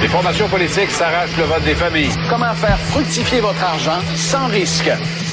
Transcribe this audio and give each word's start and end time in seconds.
Les 0.00 0.08
formations 0.08 0.48
politiques 0.48 0.90
s'arrachent 0.90 1.36
le 1.38 1.44
vote 1.44 1.64
des 1.64 1.74
familles. 1.74 2.10
Comment 2.28 2.54
faire 2.54 2.78
fructifier 2.78 3.40
votre 3.40 3.62
argent 3.62 3.98
sans 4.14 4.46
risque? 4.46 4.90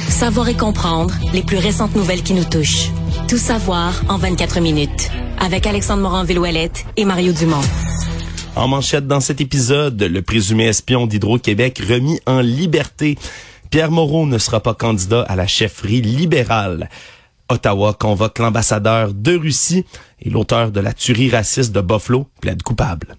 Savoir 0.08 0.48
et 0.48 0.56
comprendre 0.56 1.14
les 1.34 1.44
plus 1.44 1.58
récentes 1.58 1.96
nouvelles 1.96 2.24
qui 2.24 2.34
nous 2.34 2.46
touchent. 2.46 2.90
Tout 3.28 3.38
savoir 3.38 4.02
en 4.08 4.18
24 4.18 4.62
minutes. 4.62 5.12
Avec 5.40 5.68
Alexandre 5.68 6.04
Morin-Villouellette 6.04 6.86
et 6.96 7.04
Mario 7.04 7.34
Dumont. 7.34 7.62
En 8.56 8.70
manchette 8.70 9.06
dans 9.06 9.20
cet 9.20 9.42
épisode, 9.42 10.02
le 10.02 10.22
présumé 10.22 10.68
espion 10.68 11.08
d'Hydro-Québec 11.08 11.82
remis 11.90 12.22
en 12.26 12.40
liberté. 12.40 13.18
Pierre 13.70 13.92
Moreau 13.92 14.26
ne 14.26 14.38
sera 14.38 14.62
pas 14.62 14.74
candidat 14.74 15.24
à 15.24 15.36
la 15.36 15.48
chefferie 15.48 16.02
libérale. 16.02 16.90
Ottawa 17.50 17.94
convoque 17.94 18.40
l'ambassadeur 18.40 19.14
de 19.14 19.36
Russie 19.36 19.86
et 20.22 20.30
l'auteur 20.30 20.72
de 20.72 20.80
la 20.80 20.94
tuerie 20.94 21.30
raciste 21.30 21.74
de 21.74 21.82
Buffalo 21.82 22.28
plaide 22.40 22.64
coupable. 22.64 23.18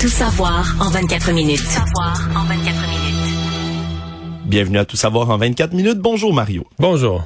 Tout 0.00 0.08
savoir 0.08 0.74
en 0.80 0.88
24 0.90 1.32
minutes. 1.32 1.58
Tout 1.58 1.66
savoir 1.66 2.28
en 2.34 2.44
24 2.44 2.88
minutes. 2.88 3.12
Bienvenue 4.46 4.78
à 4.78 4.84
Tout 4.84 4.96
savoir 4.96 5.28
en 5.30 5.36
24 5.36 5.74
minutes. 5.74 5.98
Bonjour 5.98 6.32
Mario. 6.32 6.64
Bonjour. 6.78 7.22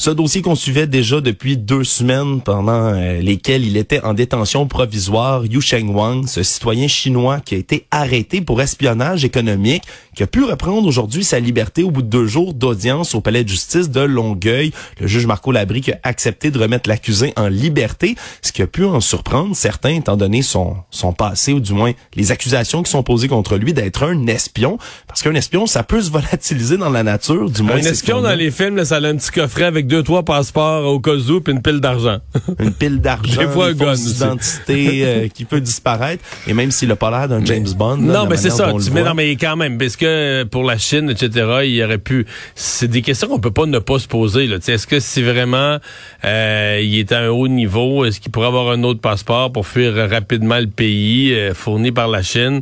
Ce 0.00 0.10
dossier 0.10 0.42
qu'on 0.42 0.54
suivait 0.54 0.86
déjà 0.86 1.20
depuis 1.20 1.56
deux 1.56 1.82
semaines 1.82 2.40
pendant 2.40 2.94
euh, 2.94 3.20
lesquelles 3.20 3.66
il 3.66 3.76
était 3.76 4.00
en 4.04 4.14
détention 4.14 4.68
provisoire, 4.68 5.44
Yu 5.44 5.60
Sheng 5.60 5.92
Wang, 5.92 6.28
ce 6.28 6.44
citoyen 6.44 6.86
chinois 6.86 7.40
qui 7.40 7.56
a 7.56 7.58
été 7.58 7.84
arrêté 7.90 8.40
pour 8.40 8.62
espionnage 8.62 9.24
économique, 9.24 9.82
qui 10.14 10.22
a 10.22 10.28
pu 10.28 10.44
reprendre 10.44 10.86
aujourd'hui 10.86 11.24
sa 11.24 11.40
liberté 11.40 11.82
au 11.82 11.90
bout 11.90 12.02
de 12.02 12.06
deux 12.06 12.26
jours 12.26 12.54
d'audience 12.54 13.16
au 13.16 13.20
palais 13.20 13.42
de 13.42 13.48
justice 13.48 13.90
de 13.90 14.00
Longueuil. 14.00 14.72
Le 15.00 15.08
juge 15.08 15.26
Marco 15.26 15.50
Labrie 15.50 15.80
qui 15.80 15.90
a 15.90 15.98
accepté 16.04 16.52
de 16.52 16.58
remettre 16.60 16.88
l'accusé 16.88 17.32
en 17.36 17.48
liberté, 17.48 18.14
ce 18.40 18.52
qui 18.52 18.62
a 18.62 18.68
pu 18.68 18.84
en 18.84 19.00
surprendre 19.00 19.56
certains 19.56 19.96
étant 19.96 20.16
donné 20.16 20.42
son, 20.42 20.76
son 20.90 21.12
passé 21.12 21.52
ou 21.52 21.60
du 21.60 21.72
moins 21.72 21.92
les 22.14 22.30
accusations 22.30 22.84
qui 22.84 22.90
sont 22.90 23.02
posées 23.02 23.28
contre 23.28 23.56
lui 23.56 23.74
d'être 23.74 24.04
un 24.04 24.26
espion. 24.28 24.78
Parce 25.06 25.22
qu'un 25.22 25.34
espion, 25.34 25.66
ça 25.66 25.82
peut 25.82 26.00
se 26.00 26.10
volatiliser 26.10 26.76
dans 26.76 26.90
la 26.90 27.02
nature, 27.02 27.50
du 27.50 27.62
moins. 27.62 27.76
Un 27.76 27.78
espion 27.78 28.20
dans 28.20 28.34
les 28.34 28.50
films, 28.50 28.76
là, 28.76 28.84
ça 28.84 28.96
a 28.96 29.00
un 29.00 29.16
petit 29.16 29.30
coffret 29.32 29.67
avec 29.68 29.86
deux, 29.86 30.02
trois 30.02 30.24
passeports 30.24 30.84
au 30.84 31.00
cas 31.00 31.14
où, 31.14 31.40
puis 31.40 31.52
une 31.52 31.62
pile 31.62 31.80
d'argent. 31.80 32.18
une 32.58 32.72
pile 32.72 33.00
d'argent, 33.00 33.40
Des 33.40 33.48
fois, 33.48 33.72
des 33.72 33.80
un 33.80 33.84
gun 33.84 33.90
fausses 33.92 34.06
aussi. 34.06 34.16
identités 34.16 35.00
euh, 35.04 35.28
qui 35.34 35.44
peut 35.44 35.60
disparaître. 35.60 36.24
Et 36.46 36.54
même 36.54 36.70
s'il 36.70 36.90
a 36.90 36.96
pas 36.96 37.10
l'air 37.10 37.28
d'un 37.28 37.44
James 37.44 37.68
Bond. 37.76 37.96
là, 37.98 38.12
non, 38.20 38.26
mais 38.26 38.36
c'est 38.36 38.50
ça. 38.50 38.72
Tu 38.82 38.90
mets, 38.90 39.02
non, 39.02 39.14
mais 39.14 39.30
quand 39.36 39.56
même, 39.56 39.78
parce 39.78 39.96
que 39.96 40.06
euh, 40.06 40.44
pour 40.44 40.64
la 40.64 40.78
Chine, 40.78 41.10
etc., 41.10 41.46
il 41.64 41.82
aurait 41.84 41.98
pu. 41.98 42.26
C'est 42.54 42.88
des 42.88 43.02
questions 43.02 43.28
qu'on 43.28 43.38
peut 43.40 43.50
pas 43.50 43.66
ne 43.66 43.78
pas 43.78 43.98
se 43.98 44.08
poser. 44.08 44.46
Là. 44.46 44.58
Tu 44.58 44.64
sais, 44.66 44.72
Est-ce 44.72 44.86
que 44.86 45.00
si 45.00 45.22
vraiment 45.22 45.78
euh, 46.24 46.80
il 46.82 46.98
est 46.98 47.12
à 47.12 47.20
un 47.20 47.28
haut 47.28 47.48
niveau, 47.48 48.04
est-ce 48.04 48.20
qu'il 48.20 48.32
pourrait 48.32 48.48
avoir 48.48 48.70
un 48.70 48.82
autre 48.82 49.00
passeport 49.00 49.52
pour 49.52 49.66
fuir 49.66 49.94
rapidement 50.10 50.58
le 50.58 50.66
pays 50.66 51.32
euh, 51.34 51.54
fourni 51.54 51.92
par 51.92 52.08
la 52.08 52.22
Chine? 52.22 52.60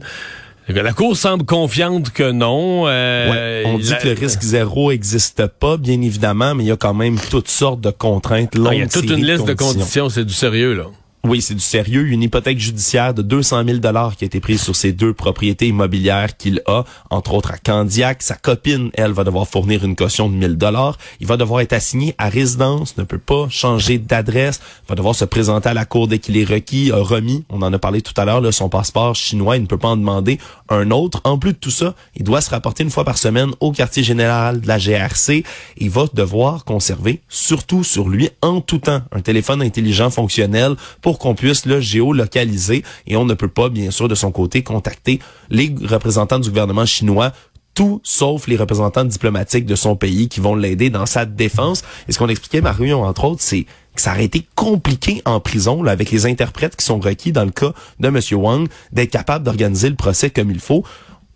La 0.68 0.92
Cour 0.92 1.16
semble 1.16 1.44
confiante 1.44 2.10
que 2.10 2.30
non. 2.32 2.84
Euh, 2.86 3.30
Ouais, 3.30 3.62
on 3.66 3.78
dit 3.78 3.88
la- 3.90 3.96
que 3.96 4.08
le 4.08 4.14
risque 4.14 4.42
zéro 4.42 4.90
existe 4.90 5.46
pas, 5.46 5.76
bien 5.76 6.00
évidemment, 6.02 6.54
mais 6.54 6.64
il 6.64 6.66
y 6.66 6.72
a 6.72 6.76
quand 6.76 6.94
même 6.94 7.18
toutes 7.30 7.48
sortes 7.48 7.80
de 7.80 7.90
contraintes. 7.90 8.54
Ah, 8.66 8.74
il 8.74 8.80
y 8.80 8.82
a 8.82 8.88
toute 8.88 9.04
une 9.04 9.24
liste 9.24 9.44
de 9.46 9.54
conditions. 9.54 9.78
conditions, 9.80 10.08
c'est 10.10 10.24
du 10.24 10.34
sérieux, 10.34 10.74
là. 10.74 10.84
Oui, 11.28 11.42
c'est 11.42 11.54
du 11.54 11.60
sérieux. 11.60 12.06
Une 12.06 12.22
hypothèque 12.22 12.60
judiciaire 12.60 13.12
de 13.12 13.20
200 13.20 13.64
000 13.64 13.78
dollars 13.78 14.14
qui 14.14 14.22
a 14.22 14.26
été 14.26 14.38
prise 14.38 14.62
sur 14.62 14.76
ces 14.76 14.92
deux 14.92 15.12
propriétés 15.12 15.66
immobilières 15.66 16.36
qu'il 16.36 16.62
a, 16.66 16.84
entre 17.10 17.34
autres 17.34 17.50
à 17.50 17.58
Candiac. 17.58 18.22
Sa 18.22 18.36
copine, 18.36 18.90
elle, 18.94 19.10
va 19.10 19.24
devoir 19.24 19.48
fournir 19.48 19.84
une 19.84 19.96
caution 19.96 20.30
de 20.30 20.36
1000 20.36 20.56
dollars. 20.56 20.98
Il 21.18 21.26
va 21.26 21.36
devoir 21.36 21.62
être 21.62 21.72
assigné 21.72 22.14
à 22.16 22.28
résidence, 22.28 22.96
ne 22.96 23.02
peut 23.02 23.18
pas 23.18 23.48
changer 23.48 23.98
d'adresse, 23.98 24.60
va 24.88 24.94
devoir 24.94 25.16
se 25.16 25.24
présenter 25.24 25.68
à 25.68 25.74
la 25.74 25.84
cour 25.84 26.06
dès 26.06 26.20
qu'il 26.20 26.36
est 26.36 26.44
requis, 26.44 26.92
remis, 26.92 27.44
on 27.48 27.60
en 27.62 27.72
a 27.72 27.78
parlé 27.80 28.02
tout 28.02 28.14
à 28.16 28.24
l'heure, 28.24 28.54
son 28.54 28.68
passeport 28.68 29.16
chinois, 29.16 29.56
il 29.56 29.62
ne 29.62 29.66
peut 29.66 29.78
pas 29.78 29.88
en 29.88 29.96
demander 29.96 30.38
un 30.68 30.92
autre. 30.92 31.20
En 31.24 31.38
plus 31.38 31.54
de 31.54 31.58
tout 31.58 31.72
ça, 31.72 31.96
il 32.14 32.22
doit 32.22 32.40
se 32.40 32.50
rapporter 32.50 32.84
une 32.84 32.90
fois 32.90 33.04
par 33.04 33.18
semaine 33.18 33.50
au 33.58 33.72
quartier 33.72 34.04
général 34.04 34.60
de 34.60 34.68
la 34.68 34.78
GRC. 34.78 35.42
Il 35.78 35.90
va 35.90 36.04
devoir 36.14 36.64
conserver, 36.64 37.20
surtout 37.28 37.82
sur 37.82 38.08
lui, 38.08 38.30
en 38.42 38.60
tout 38.60 38.78
temps, 38.78 39.02
un 39.10 39.20
téléphone 39.20 39.60
intelligent 39.60 40.10
fonctionnel 40.10 40.76
pour 41.02 41.15
qu'on 41.18 41.34
puisse 41.34 41.66
le 41.66 41.80
géolocaliser 41.80 42.82
et 43.06 43.16
on 43.16 43.24
ne 43.24 43.34
peut 43.34 43.48
pas, 43.48 43.68
bien 43.68 43.90
sûr, 43.90 44.08
de 44.08 44.14
son 44.14 44.32
côté, 44.32 44.62
contacter 44.62 45.20
les 45.50 45.74
représentants 45.84 46.38
du 46.38 46.48
gouvernement 46.48 46.86
chinois 46.86 47.32
tout 47.76 48.00
sauf 48.02 48.48
les 48.48 48.56
représentants 48.56 49.04
diplomatiques 49.04 49.66
de 49.66 49.74
son 49.74 49.96
pays 49.96 50.28
qui 50.28 50.40
vont 50.40 50.56
l'aider 50.56 50.88
dans 50.88 51.04
sa 51.04 51.26
défense. 51.26 51.82
Et 52.08 52.12
ce 52.12 52.18
qu'on 52.18 52.28
expliquait, 52.28 52.62
Mario, 52.62 53.00
entre 53.00 53.24
autres, 53.24 53.42
c'est 53.42 53.66
que 53.94 54.00
ça 54.00 54.12
aurait 54.12 54.24
été 54.24 54.46
compliqué 54.54 55.20
en 55.26 55.40
prison, 55.40 55.82
là, 55.82 55.92
avec 55.92 56.10
les 56.10 56.26
interprètes 56.26 56.74
qui 56.74 56.84
sont 56.84 56.98
requis 56.98 57.32
dans 57.32 57.44
le 57.44 57.50
cas 57.50 57.72
de 58.00 58.08
M. 58.08 58.18
Wang, 58.32 58.68
d'être 58.92 59.10
capable 59.10 59.44
d'organiser 59.44 59.90
le 59.90 59.94
procès 59.94 60.30
comme 60.30 60.50
il 60.50 60.58
faut. 60.58 60.84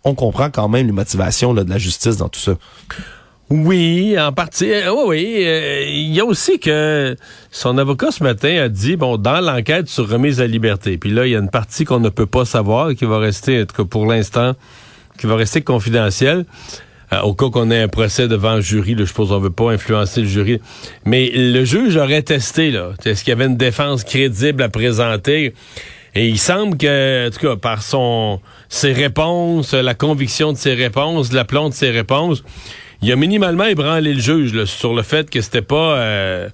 On 0.03 0.15
comprend 0.15 0.49
quand 0.49 0.67
même 0.67 0.87
les 0.87 0.91
motivations 0.91 1.53
là, 1.53 1.63
de 1.63 1.69
la 1.69 1.77
justice 1.77 2.17
dans 2.17 2.27
tout 2.27 2.39
ça. 2.39 2.53
Oui, 3.51 4.15
en 4.17 4.31
partie. 4.31 4.71
Euh, 4.71 4.93
oui, 4.93 5.03
oui. 5.07 5.43
Euh, 5.45 5.83
Il 5.85 6.13
y 6.13 6.21
a 6.21 6.25
aussi 6.25 6.57
que 6.57 7.17
son 7.51 7.77
avocat 7.77 8.09
ce 8.11 8.23
matin 8.23 8.63
a 8.63 8.69
dit, 8.69 8.95
bon, 8.95 9.17
dans 9.17 9.41
l'enquête 9.41 9.89
sur 9.89 10.07
remise 10.07 10.39
à 10.39 10.47
liberté, 10.47 10.97
puis 10.97 11.11
là, 11.11 11.27
il 11.27 11.33
y 11.33 11.35
a 11.35 11.39
une 11.39 11.49
partie 11.49 11.83
qu'on 11.83 11.99
ne 11.99 12.07
peut 12.07 12.25
pas 12.25 12.45
savoir, 12.45 12.95
qui 12.95 13.03
va 13.03 13.17
rester, 13.17 13.65
en 13.77 13.85
pour 13.85 14.05
l'instant, 14.05 14.53
qui 15.19 15.27
va 15.27 15.35
rester 15.35 15.61
confidentielle. 15.63 16.45
Euh, 17.11 17.19
au 17.23 17.33
cas 17.33 17.49
qu'on 17.49 17.69
ait 17.71 17.81
un 17.81 17.89
procès 17.89 18.29
devant 18.29 18.51
un 18.51 18.61
jury, 18.61 18.95
là, 18.95 19.01
je 19.01 19.05
suppose 19.07 19.27
qu'on 19.27 19.39
veut 19.39 19.49
pas 19.49 19.71
influencer 19.71 20.21
le 20.21 20.27
jury. 20.27 20.61
Mais 21.03 21.29
le 21.35 21.65
juge 21.65 21.97
aurait 21.97 22.21
testé, 22.21 22.71
là. 22.71 22.91
Est-ce 23.03 23.25
qu'il 23.25 23.31
y 23.31 23.33
avait 23.33 23.47
une 23.47 23.57
défense 23.57 24.05
crédible 24.05 24.63
à 24.63 24.69
présenter? 24.69 25.53
Et 26.15 26.29
il 26.29 26.39
semble 26.39 26.77
que, 26.77 27.27
en 27.27 27.31
tout 27.31 27.39
cas, 27.39 27.57
par 27.57 27.83
son 27.83 28.39
ses 28.69 28.93
réponses, 28.93 29.73
la 29.73 29.93
conviction 29.93 30.53
de 30.53 30.57
ses 30.57 30.73
réponses, 30.73 31.33
l'aplomb 31.33 31.67
de 31.67 31.73
ses 31.73 31.89
réponses, 31.89 32.43
il 33.01 33.11
a 33.11 33.15
minimalement 33.15 33.65
ébranlé 33.65 34.13
le 34.13 34.19
juge 34.21 34.53
là, 34.53 34.65
sur 34.65 34.93
le 34.93 35.01
fait 35.01 35.29
que 35.29 35.41
c'était 35.41 35.61
pas... 35.61 35.95
euh, 35.97 36.49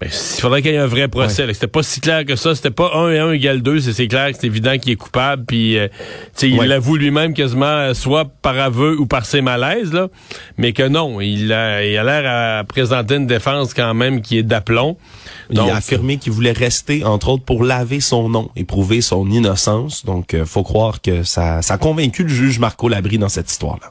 ben, 0.00 0.08
il 0.12 0.40
faudrait 0.40 0.62
qu'il 0.62 0.70
y 0.70 0.74
ait 0.74 0.78
un 0.78 0.86
vrai 0.86 1.08
procès. 1.08 1.44
que 1.44 1.52
C'était 1.52 1.66
pas 1.66 1.82
si 1.82 2.00
clair 2.00 2.24
que 2.24 2.36
ça. 2.36 2.54
C'était 2.54 2.70
pas 2.70 2.92
1 2.94 3.10
et 3.10 3.18
1 3.18 3.32
égale 3.32 3.62
2. 3.62 3.80
C'est 3.80 4.06
clair 4.06 4.30
que 4.30 4.38
c'est 4.40 4.46
évident 4.46 4.78
qu'il 4.78 4.92
est 4.92 4.96
coupable. 4.96 5.44
Puis, 5.44 5.76
euh, 5.76 5.88
tu 5.88 5.94
sais, 6.36 6.48
il 6.50 6.56
Ouais. 6.56 6.68
l'avoue 6.68 6.94
lui-même 6.94 7.34
quasiment, 7.34 7.64
euh, 7.66 7.94
soit 7.94 8.24
par 8.26 8.56
aveu 8.60 8.96
ou 8.96 9.06
par 9.06 9.26
ses 9.26 9.40
malaises. 9.40 9.92
Là, 9.92 10.06
mais 10.56 10.72
que 10.72 10.86
non, 10.86 11.20
il 11.20 11.52
a 11.52 11.84
il 11.84 11.96
a 11.98 12.04
l'air 12.04 12.58
à 12.60 12.62
présenter 12.62 13.16
une 13.16 13.26
défense 13.26 13.74
quand 13.74 13.92
même 13.92 14.22
qui 14.22 14.38
est 14.38 14.44
d'aplomb. 14.44 14.96
il 15.50 15.58
a 15.58 15.74
affirmé 15.74 16.18
qu'il 16.18 16.30
voulait 16.30 16.52
rester, 16.52 17.02
entre 17.04 17.30
autres, 17.30 17.44
pour 17.44 17.64
laver 17.64 17.98
son 17.98 18.28
nom 18.28 18.50
et 18.54 18.62
prouver 18.62 19.00
son 19.00 19.28
innocence. 19.28 20.04
Donc, 20.04 20.32
euh, 20.34 20.44
faut 20.44 20.62
croire 20.62 21.00
que 21.02 21.24
ça, 21.24 21.60
ça 21.60 21.74
a 21.74 21.78
convaincu 21.78 22.22
le 22.22 22.28
juge 22.28 22.60
Marco 22.60 22.88
Labrie 22.88 23.18
dans 23.18 23.28
cette 23.28 23.50
histoire-là. 23.50 23.90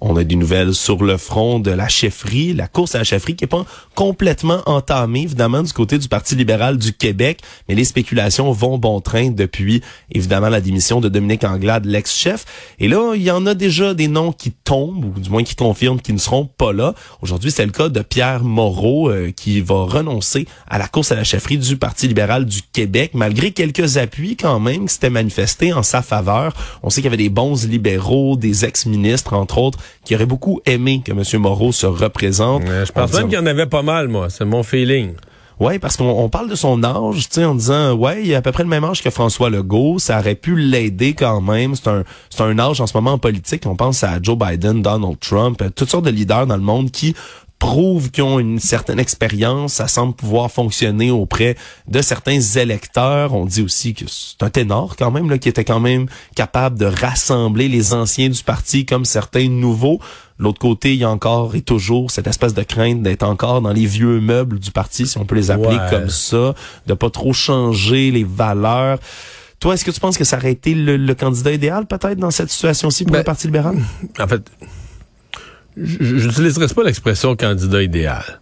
On 0.00 0.16
a 0.16 0.24
des 0.24 0.36
nouvelles 0.36 0.74
sur 0.74 1.02
le 1.02 1.16
front 1.16 1.58
de 1.58 1.70
la 1.70 1.88
chefferie, 1.88 2.52
la 2.52 2.68
course 2.68 2.94
à 2.94 2.98
la 2.98 3.04
chefferie 3.04 3.34
qui 3.34 3.44
est 3.44 3.48
pas 3.48 3.64
complètement 3.94 4.60
entamée, 4.66 5.22
évidemment, 5.22 5.62
du 5.62 5.72
côté 5.72 5.98
du 5.98 6.06
Parti 6.06 6.34
libéral 6.34 6.76
du 6.76 6.92
Québec, 6.92 7.40
mais 7.68 7.74
les 7.74 7.84
spéculations 7.84 8.52
vont 8.52 8.76
bon 8.76 9.00
train 9.00 9.30
depuis, 9.30 9.82
évidemment, 10.12 10.50
la 10.50 10.60
démission 10.60 11.00
de 11.00 11.08
Dominique 11.08 11.44
Anglade, 11.44 11.86
l'ex-chef. 11.86 12.44
Et 12.78 12.88
là, 12.88 13.14
il 13.14 13.22
y 13.22 13.30
en 13.30 13.46
a 13.46 13.54
déjà 13.54 13.94
des 13.94 14.08
noms 14.08 14.32
qui 14.32 14.52
tombent, 14.52 15.16
ou 15.16 15.20
du 15.20 15.30
moins 15.30 15.44
qui 15.44 15.54
confirment 15.54 16.00
qu'ils 16.00 16.14
ne 16.14 16.20
seront 16.20 16.44
pas 16.44 16.74
là. 16.74 16.94
Aujourd'hui, 17.22 17.50
c'est 17.50 17.64
le 17.64 17.72
cas 17.72 17.88
de 17.88 18.02
Pierre 18.02 18.44
Moreau, 18.44 19.08
euh, 19.08 19.32
qui 19.34 19.62
va 19.62 19.84
renoncer 19.84 20.46
à 20.68 20.76
la 20.78 20.88
course 20.88 21.10
à 21.12 21.14
la 21.14 21.24
chefferie 21.24 21.58
du 21.58 21.78
Parti 21.78 22.06
libéral 22.06 22.44
du 22.44 22.60
Québec, 22.72 23.12
malgré 23.14 23.52
quelques 23.52 23.96
appuis 23.96 24.36
quand 24.36 24.60
même 24.60 24.86
qui 24.86 24.94
s'étaient 24.94 25.10
manifestés 25.10 25.72
en 25.72 25.82
sa 25.82 26.02
faveur. 26.02 26.52
On 26.82 26.90
sait 26.90 27.00
qu'il 27.00 27.06
y 27.06 27.14
avait 27.14 27.16
des 27.16 27.30
bons 27.30 27.64
libéraux, 27.64 28.36
des 28.36 28.66
ex-ministres, 28.66 29.32
entre 29.32 29.56
autres, 29.58 29.78
qui 30.04 30.14
auraient 30.14 30.26
beaucoup 30.26 30.60
aimé 30.66 31.02
que 31.04 31.12
M. 31.12 31.40
Moreau 31.40 31.72
se 31.72 31.86
représente. 31.86 32.62
je 32.66 32.92
pense 32.92 33.12
même 33.12 33.28
qu'il 33.28 33.38
y 33.38 33.40
en 33.40 33.46
avait 33.46 33.66
pas 33.66 33.82
mal, 33.82 34.08
moi. 34.08 34.28
C'est 34.30 34.44
mon 34.44 34.62
feeling. 34.62 35.14
Oui, 35.58 35.78
parce 35.78 35.96
qu'on 35.96 36.28
parle 36.28 36.50
de 36.50 36.54
son 36.54 36.84
âge, 36.84 37.28
tu 37.30 37.34
sais, 37.36 37.44
en 37.44 37.54
disant 37.54 37.94
ouais, 37.94 38.22
il 38.22 38.34
a 38.34 38.38
à 38.38 38.42
peu 38.42 38.52
près 38.52 38.62
le 38.62 38.68
même 38.68 38.84
âge 38.84 39.02
que 39.02 39.08
François 39.08 39.48
Legault, 39.48 39.98
ça 39.98 40.18
aurait 40.18 40.34
pu 40.34 40.54
l'aider 40.54 41.14
quand 41.14 41.40
même. 41.40 41.74
C'est 41.74 41.88
un 41.88 42.04
c'est 42.28 42.42
un 42.42 42.58
âge 42.58 42.82
en 42.82 42.86
ce 42.86 42.94
moment 42.94 43.12
en 43.12 43.18
politique. 43.18 43.62
On 43.64 43.74
pense 43.74 44.04
à 44.04 44.18
Joe 44.20 44.36
Biden, 44.36 44.82
Donald 44.82 45.18
Trump, 45.18 45.62
toutes 45.74 45.88
sortes 45.88 46.04
de 46.04 46.10
leaders 46.10 46.46
dans 46.46 46.56
le 46.56 46.62
monde 46.62 46.90
qui 46.90 47.14
prouvent 47.58 48.10
qu'ils 48.10 48.24
ont 48.24 48.38
une 48.38 48.58
certaine 48.58 48.98
expérience, 48.98 49.74
ça 49.74 49.88
semble 49.88 50.14
pouvoir 50.14 50.50
fonctionner 50.50 51.10
auprès 51.10 51.56
de 51.88 52.02
certains 52.02 52.40
électeurs. 52.40 53.32
On 53.34 53.46
dit 53.46 53.62
aussi 53.62 53.94
que 53.94 54.04
c'est 54.08 54.42
un 54.42 54.50
ténor 54.50 54.96
quand 54.96 55.10
même 55.10 55.30
là, 55.30 55.38
qui 55.38 55.48
était 55.48 55.64
quand 55.64 55.80
même 55.80 56.06
capable 56.34 56.78
de 56.78 56.86
rassembler 56.86 57.68
les 57.68 57.94
anciens 57.94 58.28
du 58.28 58.42
parti 58.42 58.84
comme 58.84 59.04
certains 59.04 59.48
nouveaux. 59.48 60.00
L'autre 60.38 60.58
côté, 60.58 60.92
il 60.92 61.00
y 61.00 61.04
a 61.04 61.10
encore 61.10 61.54
et 61.54 61.62
toujours 61.62 62.10
cette 62.10 62.26
espèce 62.26 62.52
de 62.52 62.62
crainte 62.62 63.02
d'être 63.02 63.22
encore 63.22 63.62
dans 63.62 63.72
les 63.72 63.86
vieux 63.86 64.20
meubles 64.20 64.58
du 64.58 64.70
parti, 64.70 65.06
si 65.06 65.16
on 65.16 65.24
peut 65.24 65.34
les 65.34 65.50
appeler 65.50 65.78
comme 65.88 66.10
ça, 66.10 66.54
de 66.86 66.94
pas 66.94 67.08
trop 67.08 67.32
changer 67.32 68.10
les 68.10 68.24
valeurs. 68.24 68.98
Toi, 69.60 69.72
est-ce 69.72 69.86
que 69.86 69.90
tu 69.90 70.00
penses 70.00 70.18
que 70.18 70.24
ça 70.24 70.36
aurait 70.36 70.52
été 70.52 70.74
le, 70.74 71.14
candidat 71.14 71.52
idéal 71.52 71.86
peut-être 71.86 72.18
dans 72.18 72.30
cette 72.30 72.50
situation-ci 72.50 73.04
pour 73.04 73.12
ben, 73.12 73.20
le 73.20 73.24
Parti 73.24 73.46
libéral? 73.46 73.76
En 74.18 74.28
fait, 74.28 74.42
je 75.76 76.26
n'utiliserai 76.26 76.68
pas 76.68 76.84
l'expression 76.84 77.36
candidat 77.36 77.82
idéal, 77.82 78.40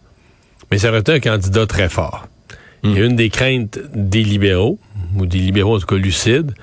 mais 0.70 0.78
ça 0.78 0.88
aurait 0.88 1.00
été 1.00 1.12
un 1.12 1.20
candidat 1.20 1.66
très 1.66 1.88
fort. 1.88 2.28
Et 2.84 2.88
hmm. 2.88 2.96
une 2.96 3.16
des 3.16 3.30
craintes 3.30 3.78
des 3.94 4.22
libéraux, 4.22 4.78
ou 5.16 5.26
des 5.26 5.38
libéraux 5.38 5.76
en 5.76 5.80
tout 5.80 5.86
cas 5.86 5.96
lucides, 5.96 6.54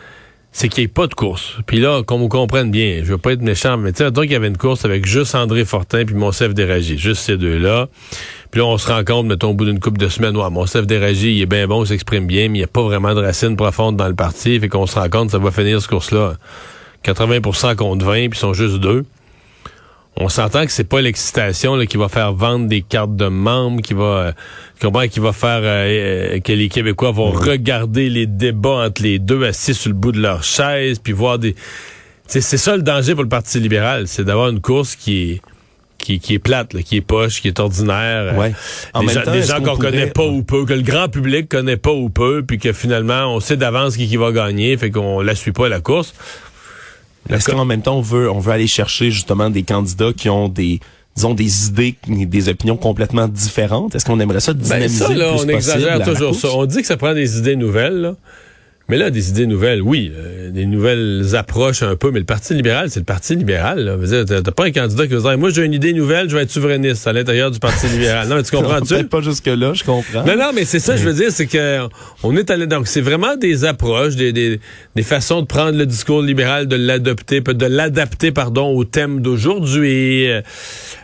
c'est 0.53 0.67
qu'il 0.67 0.81
n'y 0.81 0.85
ait 0.85 0.89
pas 0.89 1.07
de 1.07 1.13
course. 1.13 1.57
Puis 1.65 1.79
là, 1.79 2.03
qu'on 2.03 2.17
vous 2.17 2.27
comprenne 2.27 2.71
bien, 2.71 2.99
je 3.03 3.11
veux 3.11 3.17
pas 3.17 3.31
être 3.31 3.41
méchant, 3.41 3.77
mais 3.77 3.93
tu 3.93 4.03
sais, 4.03 4.11
qu'il 4.11 4.31
y 4.31 4.35
avait 4.35 4.49
une 4.49 4.57
course 4.57 4.83
avec 4.83 5.05
juste 5.05 5.33
André 5.33 5.63
Fortin 5.63 6.03
puis 6.03 6.13
Monsef 6.13 6.53
Déragi, 6.53 6.97
juste 6.97 7.21
ces 7.21 7.37
deux-là. 7.37 7.87
Puis 8.51 8.59
là, 8.59 8.67
on 8.67 8.77
se 8.77 8.91
rend 8.91 9.03
compte, 9.05 9.27
mettons, 9.27 9.51
au 9.51 9.53
bout 9.53 9.63
d'une 9.63 9.79
couple 9.79 9.99
de 9.99 10.09
semaines, 10.09 10.35
ouais, 10.35 10.49
Monsef 10.49 10.85
Déragi, 10.85 11.35
il 11.35 11.41
est 11.41 11.45
bien 11.45 11.67
bon, 11.67 11.85
il 11.85 11.87
s'exprime 11.87 12.27
bien, 12.27 12.49
mais 12.49 12.57
il 12.57 12.61
n'y 12.61 12.65
a 12.65 12.67
pas 12.67 12.81
vraiment 12.81 13.15
de 13.15 13.21
racines 13.21 13.55
profondes 13.55 13.95
dans 13.95 14.09
le 14.09 14.15
parti, 14.15 14.59
fait 14.59 14.67
qu'on 14.67 14.87
se 14.87 14.99
rend 14.99 15.09
compte, 15.09 15.31
ça 15.31 15.37
va 15.37 15.51
finir 15.51 15.81
ce 15.81 15.87
course-là. 15.87 16.33
80% 17.05 17.75
contre 17.77 18.05
20, 18.05 18.11
puis 18.13 18.29
ils 18.33 18.35
sont 18.35 18.53
juste 18.53 18.75
deux 18.75 19.05
on 20.17 20.29
s'entend 20.29 20.65
que 20.65 20.71
c'est 20.71 20.83
pas 20.83 21.01
l'excitation 21.01 21.77
qui 21.85 21.97
va 21.97 22.09
faire 22.09 22.33
vendre 22.33 22.67
des 22.67 22.81
cartes 22.81 23.15
de 23.15 23.27
membres, 23.27 23.81
qui 23.81 23.93
va 23.93 24.33
euh, 24.83 25.07
qui 25.07 25.19
va 25.19 25.33
faire 25.33 25.61
euh, 25.63 26.35
euh, 26.35 26.39
que 26.39 26.51
les 26.51 26.69
Québécois 26.69 27.11
vont 27.11 27.31
regarder 27.31 28.09
les 28.09 28.27
débats 28.27 28.85
entre 28.85 29.03
les 29.03 29.19
deux 29.19 29.43
assis 29.45 29.73
sur 29.73 29.89
le 29.89 29.95
bout 29.95 30.11
de 30.11 30.19
leur 30.19 30.43
chaise, 30.43 30.99
puis 30.99 31.13
voir 31.13 31.39
des. 31.39 31.55
c'est 32.27 32.41
ça 32.41 32.75
le 32.75 32.83
danger 32.83 33.13
pour 33.13 33.23
le 33.23 33.29
Parti 33.29 33.59
libéral, 33.59 34.07
c'est 34.07 34.25
d'avoir 34.25 34.49
une 34.49 34.61
course 34.61 34.95
qui 34.95 35.31
est 35.31 35.41
qui, 35.97 36.19
qui 36.19 36.33
est 36.33 36.39
plate, 36.39 36.75
qui 36.81 36.97
est 36.97 37.01
poche, 37.01 37.41
qui 37.41 37.47
est 37.47 37.59
ordinaire. 37.59 38.35
Ouais. 38.35 38.53
En 38.95 39.03
des, 39.03 39.13
gens, 39.13 39.31
des 39.31 39.43
gens 39.43 39.61
qu'on 39.61 39.77
connaît 39.77 40.07
pas 40.07 40.25
ou 40.25 40.41
peu, 40.41 40.65
que 40.65 40.73
le 40.73 40.81
grand 40.81 41.09
public 41.09 41.47
connaît 41.47 41.77
pas 41.77 41.91
ou 41.91 42.09
peu, 42.09 42.43
puis 42.45 42.57
que 42.57 42.73
finalement 42.73 43.27
on 43.27 43.39
sait 43.39 43.55
d'avance 43.55 43.97
qui, 43.97 44.07
qui 44.07 44.17
va 44.17 44.31
gagner, 44.31 44.75
fait 44.77 44.89
qu'on 44.89 45.21
la 45.21 45.35
suit 45.35 45.51
pas 45.51 45.69
la 45.69 45.79
course. 45.79 46.13
Est-ce 47.29 47.49
qu'en 47.49 47.65
même 47.65 47.81
temps, 47.81 47.97
on 47.97 48.01
veut, 48.01 48.29
on 48.29 48.39
veut 48.39 48.51
aller 48.51 48.67
chercher 48.67 49.11
justement 49.11 49.49
des 49.49 49.63
candidats 49.63 50.13
qui 50.13 50.29
ont 50.29 50.49
des 50.49 50.79
disons 51.15 51.33
des 51.33 51.67
idées, 51.67 51.95
des 52.07 52.49
opinions 52.49 52.77
complètement 52.77 53.27
différentes? 53.27 53.95
Est-ce 53.95 54.05
qu'on 54.05 54.19
aimerait 54.19 54.39
ça 54.39 54.53
dynamiser 54.53 54.99
ben 54.99 55.07
ça, 55.07 55.13
là, 55.13 55.33
on 55.37 55.47
exagère 55.47 56.03
toujours 56.03 56.35
ça. 56.35 56.49
On 56.53 56.65
dit 56.65 56.81
que 56.81 56.87
ça 56.87 56.97
prend 56.97 57.13
des 57.13 57.37
idées 57.37 57.55
nouvelles. 57.55 58.01
Là. 58.01 58.15
Mais 58.89 58.97
là, 58.97 59.09
des 59.09 59.29
idées 59.29 59.45
nouvelles, 59.45 59.81
oui, 59.81 60.11
euh, 60.13 60.49
des 60.49 60.65
nouvelles 60.65 61.35
approches 61.35 61.81
un 61.81 61.95
peu, 61.95 62.11
mais 62.11 62.19
le 62.19 62.25
Parti 62.25 62.53
libéral, 62.53 62.89
c'est 62.89 62.99
le 62.99 63.05
Parti 63.05 63.35
libéral. 63.35 63.97
T'as 64.27 64.51
pas 64.51 64.65
un 64.65 64.71
candidat 64.71 65.07
qui 65.07 65.13
va 65.13 65.19
dire, 65.19 65.37
moi 65.37 65.49
j'ai 65.49 65.63
une 65.63 65.73
idée 65.73 65.93
nouvelle, 65.93 66.29
je 66.29 66.35
vais 66.35 66.43
être 66.43 66.51
souverainiste 66.51 67.07
à 67.07 67.13
l'intérieur 67.13 67.51
du 67.51 67.59
Parti 67.59 67.87
libéral. 67.87 68.27
Non, 68.27 68.35
mais 68.35 68.43
tu 68.43 68.51
comprends-tu? 68.55 69.05
Pas 69.05 69.21
jusque-là, 69.21 69.73
je 69.73 69.83
comprends. 69.83 70.25
Non, 70.25 70.35
non, 70.35 70.51
mais 70.53 70.65
c'est 70.65 70.79
ça, 70.79 70.97
je 70.97 71.03
veux 71.03 71.13
dire, 71.13 71.31
c'est 71.31 71.45
que 71.45 71.87
on 72.23 72.35
est 72.35 72.49
allé, 72.49 72.67
donc 72.67 72.87
c'est 72.87 73.01
vraiment 73.01 73.37
des 73.37 73.65
approches, 73.65 74.15
des, 74.15 74.33
des, 74.33 74.59
des, 74.95 75.03
façons 75.03 75.41
de 75.41 75.47
prendre 75.47 75.77
le 75.77 75.85
discours 75.85 76.21
libéral, 76.21 76.67
de 76.67 76.75
l'adopter, 76.75 77.39
de 77.39 77.65
l'adapter, 77.65 78.31
pardon, 78.31 78.75
au 78.75 78.83
thème 78.83 79.21
d'aujourd'hui. 79.21 80.27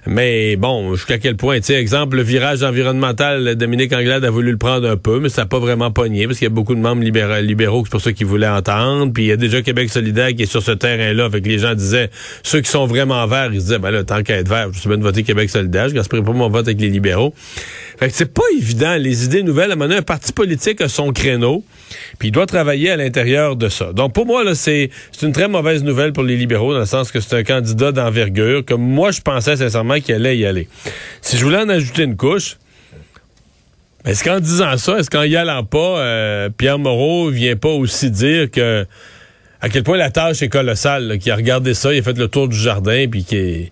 Mais 0.05 0.55
bon, 0.57 0.95
jusqu'à 0.95 1.19
quel 1.19 1.37
point, 1.37 1.57
tu 1.57 1.67
sais, 1.67 1.75
exemple, 1.75 2.17
le 2.17 2.23
virage 2.23 2.63
environnemental, 2.63 3.55
Dominique 3.55 3.93
Anglade 3.93 4.25
a 4.25 4.29
voulu 4.29 4.51
le 4.51 4.57
prendre 4.57 4.89
un 4.89 4.97
peu, 4.97 5.19
mais 5.19 5.29
ça 5.29 5.43
n'a 5.43 5.45
pas 5.45 5.59
vraiment 5.59 5.91
pogné, 5.91 6.25
parce 6.27 6.39
qu'il 6.39 6.47
y 6.47 6.51
a 6.51 6.53
beaucoup 6.53 6.75
de 6.75 6.81
membres 6.81 7.03
libéraux 7.03 7.66
c'est 7.85 7.91
pour 7.91 8.01
ça 8.01 8.13
qu'ils 8.13 8.25
voulaient 8.25 8.47
entendre. 8.47 9.11
Puis 9.13 9.23
il 9.23 9.27
y 9.27 9.31
a 9.31 9.37
déjà 9.37 9.61
Québec 9.61 9.89
solidaire 9.89 10.29
qui 10.35 10.43
est 10.43 10.47
sur 10.47 10.61
ce 10.61 10.71
terrain-là. 10.71 11.25
Avec 11.25 11.45
les 11.45 11.59
gens 11.59 11.75
disaient, 11.75 12.09
ceux 12.43 12.61
qui 12.61 12.69
sont 12.69 12.85
vraiment 12.85 13.25
verts, 13.27 13.49
ils 13.53 13.59
disaient, 13.59 13.79
ben 13.79 13.91
là, 13.91 14.03
tant 14.03 14.23
qu'à 14.23 14.37
être 14.37 14.49
vert, 14.49 14.69
je 14.71 14.79
suis 14.79 14.89
bien 14.89 14.97
de 14.97 15.03
voter 15.03 15.23
Québec 15.23 15.49
solidaire. 15.49 15.89
Je 15.89 15.95
ne 15.95 16.21
pas 16.21 16.31
mon 16.31 16.49
vote 16.49 16.67
avec 16.67 16.79
les 16.79 16.89
libéraux. 16.89 17.33
Fait 17.99 18.09
que 18.09 18.13
c'est 18.13 18.33
pas 18.33 18.43
évident. 18.57 18.95
Les 18.95 19.25
idées 19.25 19.43
nouvelles, 19.43 19.71
à 19.71 19.75
un 19.75 20.01
parti 20.01 20.33
politique 20.33 20.81
a 20.81 20.89
son 20.89 21.11
créneau. 21.11 21.63
Puis 22.19 22.29
il 22.29 22.31
doit 22.31 22.45
travailler 22.45 22.91
à 22.91 22.97
l'intérieur 22.97 23.55
de 23.55 23.69
ça. 23.69 23.93
Donc 23.93 24.13
pour 24.13 24.25
moi, 24.25 24.43
là, 24.43 24.55
c'est 24.55 24.89
une 25.21 25.31
très 25.31 25.47
mauvaise 25.47 25.83
nouvelle 25.83 26.13
pour 26.13 26.23
les 26.23 26.35
libéraux, 26.35 26.73
dans 26.73 26.79
le 26.79 26.85
sens 26.85 27.11
que 27.11 27.19
c'est 27.19 27.35
un 27.35 27.43
candidat 27.43 27.91
d'envergure, 27.91 28.63
que 28.65 28.73
moi, 28.73 29.11
je 29.11 29.21
pensais 29.21 29.55
sincèrement 29.57 29.99
qu'il 29.99 30.15
allait 30.15 30.37
y 30.37 30.45
aller. 30.45 30.67
Si 31.21 31.37
je 31.37 31.43
voulais 31.43 31.59
en 31.59 31.69
ajouter 31.69 32.03
une 32.03 32.15
couche, 32.15 32.57
est-ce 34.07 34.23
qu'en 34.23 34.39
disant 34.39 34.77
ça, 34.77 34.97
est-ce 34.99 35.09
qu'en 35.09 35.23
y 35.23 35.35
allant 35.35 35.63
pas, 35.63 35.99
euh, 35.99 36.49
Pierre 36.49 36.79
Moreau 36.79 37.29
vient 37.29 37.55
pas 37.55 37.69
aussi 37.69 38.09
dire 38.09 38.49
que 38.49 38.85
à 39.59 39.69
quel 39.69 39.83
point 39.83 39.97
la 39.97 40.11
tâche 40.11 40.41
est 40.41 40.49
colossale, 40.49 41.17
qu'il 41.19 41.31
a 41.31 41.35
regardé 41.35 41.73
ça, 41.73 41.93
il 41.93 41.99
a 41.99 42.03
fait 42.03 42.17
le 42.17 42.27
tour 42.27 42.47
du 42.47 42.57
jardin, 42.57 43.07
puis 43.09 43.23
qu'il 43.23 43.37
est, 43.37 43.71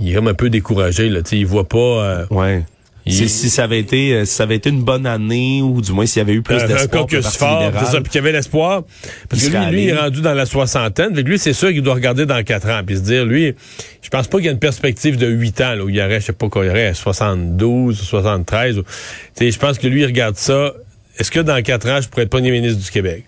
il 0.00 0.10
est 0.10 0.14
comme 0.14 0.28
un 0.28 0.34
peu 0.34 0.50
découragé, 0.50 1.08
là, 1.08 1.20
il 1.32 1.46
voit 1.46 1.68
pas... 1.68 1.78
Euh, 1.78 2.26
ouais. 2.30 2.64
Si, 3.06 3.28
ça 3.28 3.64
avait 3.64 3.80
été 3.80 4.12
euh, 4.12 4.24
si 4.24 4.34
ça 4.34 4.42
avait 4.42 4.56
été 4.56 4.70
une 4.70 4.82
bonne 4.82 5.06
année 5.06 5.62
ou 5.62 5.80
du 5.80 5.92
moins 5.92 6.06
s'il 6.06 6.18
y 6.18 6.22
avait 6.22 6.34
eu 6.34 6.42
plus 6.42 6.58
d'espoir. 6.58 6.82
Un 6.82 6.86
caucus 6.86 7.26
fort, 7.26 7.72
c'est 7.78 7.86
ça, 7.86 8.00
puis 8.00 8.10
qu'il 8.10 8.16
y 8.16 8.18
avait 8.18 8.32
l'espoir. 8.32 8.84
Parce 9.28 9.42
que 9.42 9.56
lui, 9.56 9.66
lui, 9.70 9.82
il 9.84 9.88
est 9.88 9.96
rendu 9.96 10.20
dans 10.20 10.34
la 10.34 10.46
soixantaine. 10.46 11.14
Fait 11.14 11.22
lui, 11.22 11.38
c'est 11.38 11.52
sûr 11.52 11.70
qu'il 11.70 11.82
doit 11.82 11.94
regarder 11.94 12.26
dans 12.26 12.42
quatre 12.42 12.68
ans. 12.68 12.82
Puis 12.86 12.96
se 12.96 13.02
dire, 13.02 13.24
lui, 13.24 13.54
je 14.02 14.08
pense 14.08 14.28
pas 14.28 14.38
qu'il 14.38 14.46
y 14.46 14.48
a 14.48 14.52
une 14.52 14.58
perspective 14.58 15.16
de 15.16 15.26
huit 15.26 15.60
ans, 15.60 15.74
là, 15.74 15.84
où 15.84 15.88
il 15.88 15.96
y 15.96 16.02
aurait, 16.02 16.20
je 16.20 16.26
sais 16.26 16.32
pas 16.32 16.48
quoi, 16.48 16.64
il 16.64 16.68
y 16.68 16.70
aurait 16.70 16.94
72 16.94 18.00
ou 18.00 18.04
73. 18.04 18.78
Ou, 18.78 18.84
je 19.40 19.58
pense 19.58 19.78
que 19.78 19.86
lui, 19.86 20.02
il 20.02 20.06
regarde 20.06 20.36
ça. 20.36 20.74
Est-ce 21.18 21.30
que 21.30 21.40
dans 21.40 21.60
quatre 21.62 21.88
ans, 21.88 22.00
je 22.00 22.08
pourrais 22.08 22.22
être 22.22 22.30
premier 22.30 22.50
ministre 22.50 22.82
du 22.82 22.90
Québec? 22.90 23.24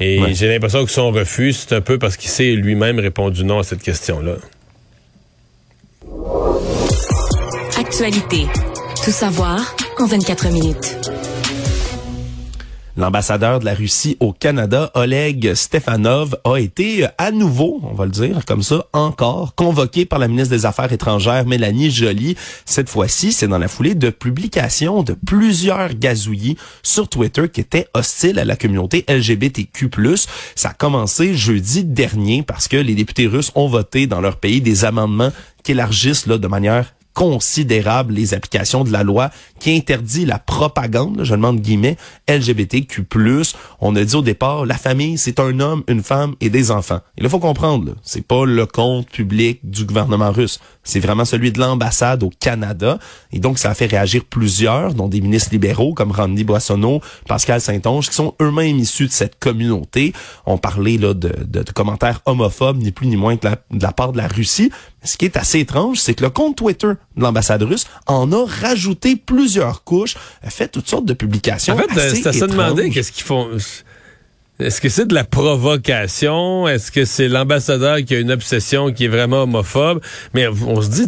Et 0.00 0.20
j'ai 0.34 0.48
l'impression 0.48 0.84
que 0.84 0.90
son 0.90 1.10
refus, 1.10 1.52
c'est 1.52 1.74
un 1.74 1.80
peu 1.80 1.98
parce 1.98 2.16
qu'il 2.16 2.30
s'est 2.30 2.52
lui-même 2.52 3.00
répondu 3.00 3.44
non 3.44 3.58
à 3.58 3.62
cette 3.64 3.82
question-là. 3.82 4.36
Actualité. 7.76 8.46
Savoir 9.10 9.74
en 9.98 10.04
24 10.04 10.50
minutes. 10.50 10.98
L'ambassadeur 12.98 13.58
de 13.58 13.64
la 13.64 13.72
Russie 13.72 14.18
au 14.20 14.34
Canada, 14.34 14.90
Oleg 14.94 15.54
Stefanov, 15.54 16.36
a 16.44 16.56
été 16.56 17.06
à 17.16 17.30
nouveau, 17.30 17.80
on 17.84 17.94
va 17.94 18.04
le 18.04 18.10
dire 18.10 18.44
comme 18.44 18.62
ça, 18.62 18.84
encore 18.92 19.54
convoqué 19.54 20.04
par 20.04 20.18
la 20.18 20.28
ministre 20.28 20.50
des 20.50 20.66
Affaires 20.66 20.92
étrangères, 20.92 21.46
Mélanie 21.46 21.90
Joly. 21.90 22.36
Cette 22.66 22.90
fois-ci, 22.90 23.32
c'est 23.32 23.48
dans 23.48 23.56
la 23.56 23.68
foulée 23.68 23.94
de 23.94 24.10
publication 24.10 25.02
de 25.02 25.14
plusieurs 25.14 25.94
gazouillis 25.94 26.58
sur 26.82 27.08
Twitter 27.08 27.48
qui 27.48 27.62
étaient 27.62 27.86
hostiles 27.94 28.38
à 28.38 28.44
la 28.44 28.56
communauté 28.56 29.06
LGBTQ+. 29.08 29.88
Ça 30.54 30.70
a 30.70 30.74
commencé 30.74 31.34
jeudi 31.34 31.84
dernier 31.84 32.42
parce 32.42 32.68
que 32.68 32.76
les 32.76 32.94
députés 32.94 33.26
russes 33.26 33.52
ont 33.54 33.68
voté 33.68 34.06
dans 34.06 34.20
leur 34.20 34.36
pays 34.36 34.60
des 34.60 34.84
amendements 34.84 35.32
qui 35.62 35.72
élargissent 35.72 36.28
de 36.28 36.48
manière 36.48 36.92
considérable 37.18 38.14
les 38.14 38.32
applications 38.32 38.84
de 38.84 38.92
la 38.92 39.02
loi 39.02 39.30
qui 39.58 39.74
interdit 39.76 40.24
la 40.24 40.38
propagande, 40.38 41.24
je 41.24 41.34
demande 41.34 41.60
guillemets, 41.60 41.96
LGBTQ+. 42.28 43.02
On 43.80 43.96
a 43.96 44.04
dit 44.04 44.14
au 44.14 44.22
départ, 44.22 44.64
la 44.64 44.76
famille, 44.76 45.18
c'est 45.18 45.40
un 45.40 45.58
homme, 45.58 45.82
une 45.88 46.04
femme 46.04 46.36
et 46.40 46.48
des 46.48 46.70
enfants. 46.70 47.00
Il 47.16 47.28
faut 47.28 47.40
comprendre, 47.40 47.96
c'est 48.04 48.24
pas 48.24 48.46
le 48.46 48.66
compte 48.66 49.10
public 49.10 49.58
du 49.64 49.84
gouvernement 49.84 50.30
russe. 50.30 50.60
C'est 50.84 51.00
vraiment 51.00 51.24
celui 51.24 51.50
de 51.50 51.58
l'ambassade 51.58 52.22
au 52.22 52.30
Canada. 52.30 53.00
Et 53.32 53.40
donc, 53.40 53.58
ça 53.58 53.70
a 53.70 53.74
fait 53.74 53.86
réagir 53.86 54.24
plusieurs, 54.24 54.94
dont 54.94 55.08
des 55.08 55.20
ministres 55.20 55.50
libéraux 55.50 55.94
comme 55.94 56.12
Randy 56.12 56.44
Boissonneau, 56.44 57.00
Pascal 57.26 57.60
Saint-Onge, 57.60 58.08
qui 58.08 58.14
sont 58.14 58.34
eux-mêmes 58.40 58.78
issus 58.78 59.08
de 59.08 59.12
cette 59.12 59.40
communauté. 59.40 60.12
On 60.46 60.56
parlait 60.56 60.96
là 60.96 61.14
de, 61.14 61.62
commentaires 61.74 62.20
homophobes, 62.26 62.78
ni 62.78 62.92
plus 62.92 63.08
ni 63.08 63.16
moins 63.16 63.36
que 63.36 63.48
de 63.48 63.82
la 63.82 63.92
part 63.92 64.12
de 64.12 64.18
la 64.18 64.28
Russie. 64.28 64.70
Ce 65.08 65.16
qui 65.16 65.24
est 65.24 65.38
assez 65.38 65.60
étrange, 65.60 65.96
c'est 66.00 66.12
que 66.12 66.22
le 66.22 66.28
compte 66.28 66.56
Twitter 66.56 66.88
de 67.16 67.22
l'ambassade 67.22 67.62
russe 67.62 67.86
en 68.06 68.30
a 68.30 68.44
rajouté 68.46 69.16
plusieurs 69.16 69.82
couches, 69.82 70.16
a 70.42 70.50
fait 70.50 70.68
toutes 70.68 70.86
sortes 70.86 71.06
de 71.06 71.14
publications. 71.14 71.74
En 71.74 71.78
fait, 71.78 71.98
assez 71.98 72.16
c'est 72.16 72.28
à 72.28 72.32
se 72.34 72.44
demander 72.44 72.82
étranges. 72.82 72.94
qu'est-ce 72.94 73.12
qu'ils 73.12 73.24
font. 73.24 73.48
Est-ce 74.60 74.80
que 74.82 74.90
c'est 74.90 75.06
de 75.06 75.14
la 75.14 75.24
provocation? 75.24 76.68
Est-ce 76.68 76.90
que 76.90 77.06
c'est 77.06 77.28
l'ambassadeur 77.28 78.04
qui 78.04 78.16
a 78.16 78.18
une 78.18 78.30
obsession 78.30 78.92
qui 78.92 79.06
est 79.06 79.08
vraiment 79.08 79.44
homophobe? 79.44 80.02
Mais 80.34 80.46
on 80.46 80.82
se 80.82 80.88
dit, 80.90 81.06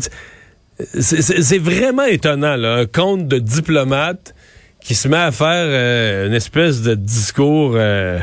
c'est 0.98 1.58
vraiment 1.58 2.04
étonnant, 2.04 2.56
là, 2.56 2.76
un 2.76 2.86
compte 2.86 3.28
de 3.28 3.38
diplomate 3.38 4.34
qui 4.82 4.94
se 4.94 5.08
met 5.08 5.18
à 5.18 5.30
faire 5.30 5.66
euh, 5.66 6.26
une 6.26 6.32
espèce 6.32 6.80
de 6.80 6.94
discours. 6.94 7.72
euh, 7.74 8.18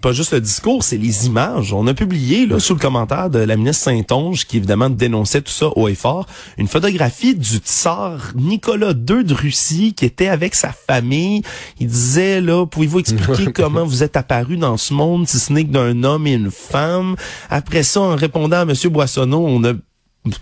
Pas 0.00 0.12
juste 0.12 0.32
le 0.32 0.40
discours, 0.40 0.82
c'est 0.82 0.96
les 0.96 1.26
images. 1.26 1.72
On 1.72 1.86
a 1.86 1.94
publié 1.94 2.46
là 2.46 2.58
sous 2.58 2.74
le 2.74 2.80
commentaire 2.80 3.28
de 3.28 3.38
la 3.38 3.56
ministre 3.56 3.84
Saint-Onge 3.84 4.46
qui 4.46 4.56
évidemment 4.56 4.88
dénonçait 4.88 5.42
tout 5.42 5.52
ça 5.52 5.66
haut 5.76 5.88
et 5.88 5.94
fort, 5.94 6.26
une 6.56 6.68
photographie 6.68 7.34
du 7.34 7.58
tsar 7.58 8.32
Nicolas 8.34 8.92
II 8.92 9.24
de 9.24 9.34
Russie 9.34 9.92
qui 9.94 10.04
était 10.06 10.28
avec 10.28 10.54
sa 10.54 10.72
famille. 10.72 11.42
Il 11.78 11.88
disait 11.88 12.40
là, 12.40 12.64
pouvez-vous 12.66 13.00
expliquer 13.00 13.52
comment 13.54 13.84
vous 13.84 14.02
êtes 14.02 14.16
apparu 14.16 14.56
dans 14.56 14.76
ce 14.76 14.94
monde 14.94 15.28
si 15.28 15.38
ce 15.38 15.52
n'est 15.52 15.64
que 15.64 15.72
d'un 15.72 16.02
homme 16.04 16.26
et 16.26 16.34
une 16.34 16.50
femme? 16.50 17.16
Après 17.50 17.82
ça, 17.82 18.00
en 18.00 18.16
répondant 18.16 18.58
à 18.58 18.64
Monsieur 18.64 18.88
Boissonneau, 18.88 19.44
on 19.46 19.62
a 19.64 19.72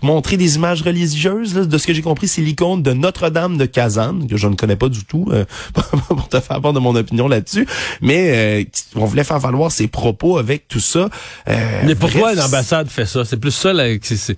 montrer 0.01 0.35
des 0.35 0.57
images 0.57 0.81
religieuses. 0.81 1.55
là. 1.55 1.65
de 1.65 1.77
ce 1.77 1.87
que 1.87 1.93
j'ai 1.93 2.01
compris, 2.01 2.27
c'est 2.27 2.41
l'icône 2.41 2.83
de 2.83 2.91
Notre-Dame 2.91 3.57
de 3.57 3.65
Kazan, 3.65 4.27
que 4.27 4.35
je 4.35 4.47
ne 4.47 4.55
connais 4.55 4.75
pas 4.75 4.89
du 4.89 5.05
tout, 5.05 5.29
euh, 5.31 5.45
pour 6.09 6.27
te 6.27 6.39
faire 6.39 6.59
part 6.59 6.73
de 6.73 6.79
mon 6.79 6.95
opinion 6.95 7.27
là-dessus. 7.27 7.65
Mais 8.01 8.63
euh, 8.63 8.63
on 8.95 9.05
voulait 9.05 9.23
faire 9.23 9.39
valoir 9.39 9.71
ses 9.71 9.87
propos 9.87 10.37
avec 10.37 10.67
tout 10.67 10.81
ça. 10.81 11.09
Euh, 11.47 11.81
Mais 11.85 11.95
pourquoi 11.95 12.33
l'ambassade 12.33 12.89
fait 12.89 13.05
ça? 13.05 13.23
C'est 13.23 13.37
plus 13.37 13.51
ça, 13.51 13.71
là, 13.71 13.85
sais, 14.01 14.35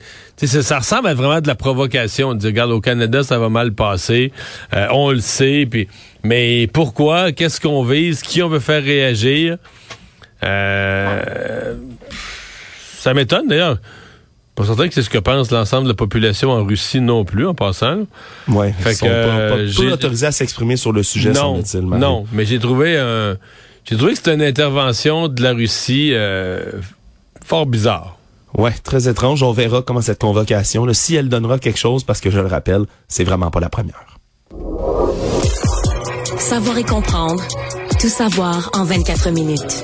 ça 0.62 0.80
ressemble 0.80 1.08
à 1.08 1.14
vraiment 1.14 1.42
de 1.42 1.48
la 1.48 1.56
provocation. 1.56 2.34
De 2.34 2.40
dire, 2.40 2.50
regarde, 2.50 2.72
au 2.72 2.82
Canada, 2.82 3.24
ça 3.24 3.40
va 3.40 3.50
mal 3.50 3.74
passer. 3.74 4.32
Euh, 4.74 4.88
on 4.92 5.12
le 5.12 5.22
sait. 5.22 5.68
Puis, 5.70 5.88
mais 6.24 6.68
pourquoi? 6.68 7.32
Qu'est-ce 7.32 7.60
qu'on 7.60 7.84
vise? 7.84 8.22
Qui 8.22 8.44
on 8.44 8.50
veut 8.50 8.60
faire 8.60 8.84
réagir? 8.84 9.58
Euh, 10.44 11.76
ça 12.98 13.14
m'étonne, 13.14 13.48
d'ailleurs. 13.48 13.80
Pas 14.56 14.66
certain 14.66 14.88
que 14.90 14.94
c'est 14.94 15.02
ce 15.04 15.10
que 15.10 15.18
pense 15.18 15.50
l'ensemble 15.52 15.84
de 15.86 15.90
la 15.90 15.96
population 15.96 16.52
en 16.52 16.64
Russie 16.66 17.00
non 17.00 17.24
plus, 17.24 17.48
en 17.48 17.54
passant. 17.54 18.02
Fait 18.48 18.92
ils 18.92 18.96
sont 18.96 19.06
que, 19.06 19.26
pas, 19.26 19.56
pas- 19.56 19.84
euh, 19.84 19.94
autorisés 19.94 20.26
à 20.28 20.32
s'exprimer 20.32 20.76
sur 20.76 20.92
le 20.92 21.04
sujet, 21.04 21.32
non, 21.32 21.62
non, 21.84 22.26
mais 22.34 22.46
j'ai 22.46 22.60
trouvé 22.60 22.98
un, 22.98 23.38
j'ai 23.86 23.96
trouvé 23.96 24.12
que 24.12 24.18
c'était 24.18 24.34
une 24.36 24.42
intervention 24.44 25.28
de 25.30 25.42
la 25.42 25.54
Russie 25.54 26.12
euh, 26.14 26.72
fort 27.44 27.66
bizarre. 27.66 28.18
Ouais, 28.58 28.74
très 28.84 29.08
étrange. 29.08 29.42
On 29.44 29.54
verra 29.54 29.82
comment 29.82 30.02
cette 30.02 30.20
convocation, 30.20 30.86
là, 30.86 30.94
si 30.94 31.16
elle 31.16 31.30
donnera 31.30 31.58
quelque 31.58 31.80
chose, 31.80 32.04
parce 32.04 32.20
que 32.20 32.30
je 32.30 32.40
le 32.40 32.48
rappelle, 32.48 32.84
c'est 33.08 33.24
vraiment 33.24 33.50
pas 33.50 33.62
la 33.62 33.70
première. 33.70 34.18
Savoir 36.38 36.78
et 36.78 36.84
comprendre. 36.84 37.42
Tout 38.00 38.10
savoir 38.10 38.70
en 38.74 38.84
24 38.84 39.30
minutes. 39.32 39.84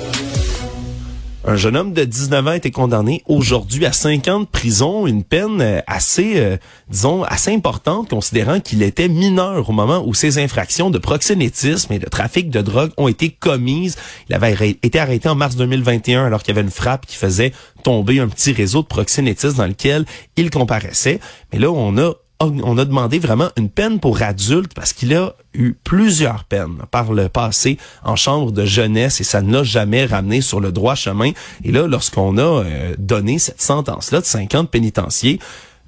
Un 1.50 1.56
jeune 1.56 1.78
homme 1.78 1.94
de 1.94 2.04
19 2.04 2.46
ans 2.46 2.50
a 2.50 2.56
été 2.58 2.72
condamné 2.72 3.24
aujourd'hui 3.26 3.86
à 3.86 3.94
5 3.94 4.28
ans 4.28 4.40
de 4.42 4.46
prison, 4.46 5.08
une 5.08 5.24
peine 5.24 5.62
euh, 5.62 5.80
assez, 5.88 6.34
euh, 6.42 6.58
disons, 6.90 7.24
assez 7.24 7.54
importante, 7.54 8.10
considérant 8.10 8.60
qu'il 8.60 8.84
était 8.84 9.08
mineur 9.08 9.70
au 9.70 9.72
moment 9.72 10.04
où 10.06 10.14
ces 10.14 10.40
infractions 10.40 10.90
de 10.90 10.98
proxénétisme 10.98 11.94
et 11.94 12.00
de 12.00 12.06
trafic 12.06 12.50
de 12.50 12.60
drogue 12.60 12.92
ont 12.98 13.08
été 13.08 13.30
commises. 13.30 13.96
Il 14.28 14.36
avait 14.36 14.78
été 14.84 15.00
arrêté 15.00 15.30
en 15.30 15.36
mars 15.36 15.56
2021 15.56 16.26
alors 16.26 16.44
qu'il 16.44 16.54
y 16.54 16.58
avait 16.58 16.68
une 16.68 16.72
frappe 16.72 17.06
qui 17.06 17.16
faisait 17.16 17.54
tomber 17.82 18.20
un 18.20 18.28
petit 18.28 18.52
réseau 18.52 18.82
de 18.82 18.88
proxénétistes 18.88 19.56
dans 19.56 19.68
lequel 19.68 20.04
il 20.36 20.50
comparaissait. 20.50 21.22
Mais 21.54 21.60
là, 21.60 21.72
on 21.72 21.98
a 21.98 22.12
on 22.40 22.78
a 22.78 22.86
demandé 22.86 23.20
vraiment 23.20 23.50
une 23.58 23.70
peine 23.70 24.00
pour 24.00 24.22
adulte 24.22 24.74
parce 24.74 24.94
qu'il 24.94 25.14
a 25.16 25.34
eu 25.54 25.74
plusieurs 25.84 26.44
peines 26.44 26.78
par 26.92 27.12
le 27.12 27.30
passé 27.30 27.78
en 28.04 28.16
chambre 28.16 28.52
de 28.52 28.64
jeunesse 28.64 29.20
et 29.22 29.24
ça 29.24 29.42
ne 29.42 29.52
l'a 29.52 29.64
jamais 29.64 30.06
ramené 30.06 30.42
sur 30.42 30.60
le 30.60 30.72
droit 30.72 30.96
chemin. 30.96 31.32
Et 31.64 31.72
là, 31.72 31.88
lorsqu'on 31.88 32.38
a 32.38 32.64
euh, 32.64 32.96
donné 33.00 33.40
cette 33.40 33.62
sentence-là 33.62 34.22
de 34.22 34.26
50 34.26 34.70
pénitenciers, 34.70 35.40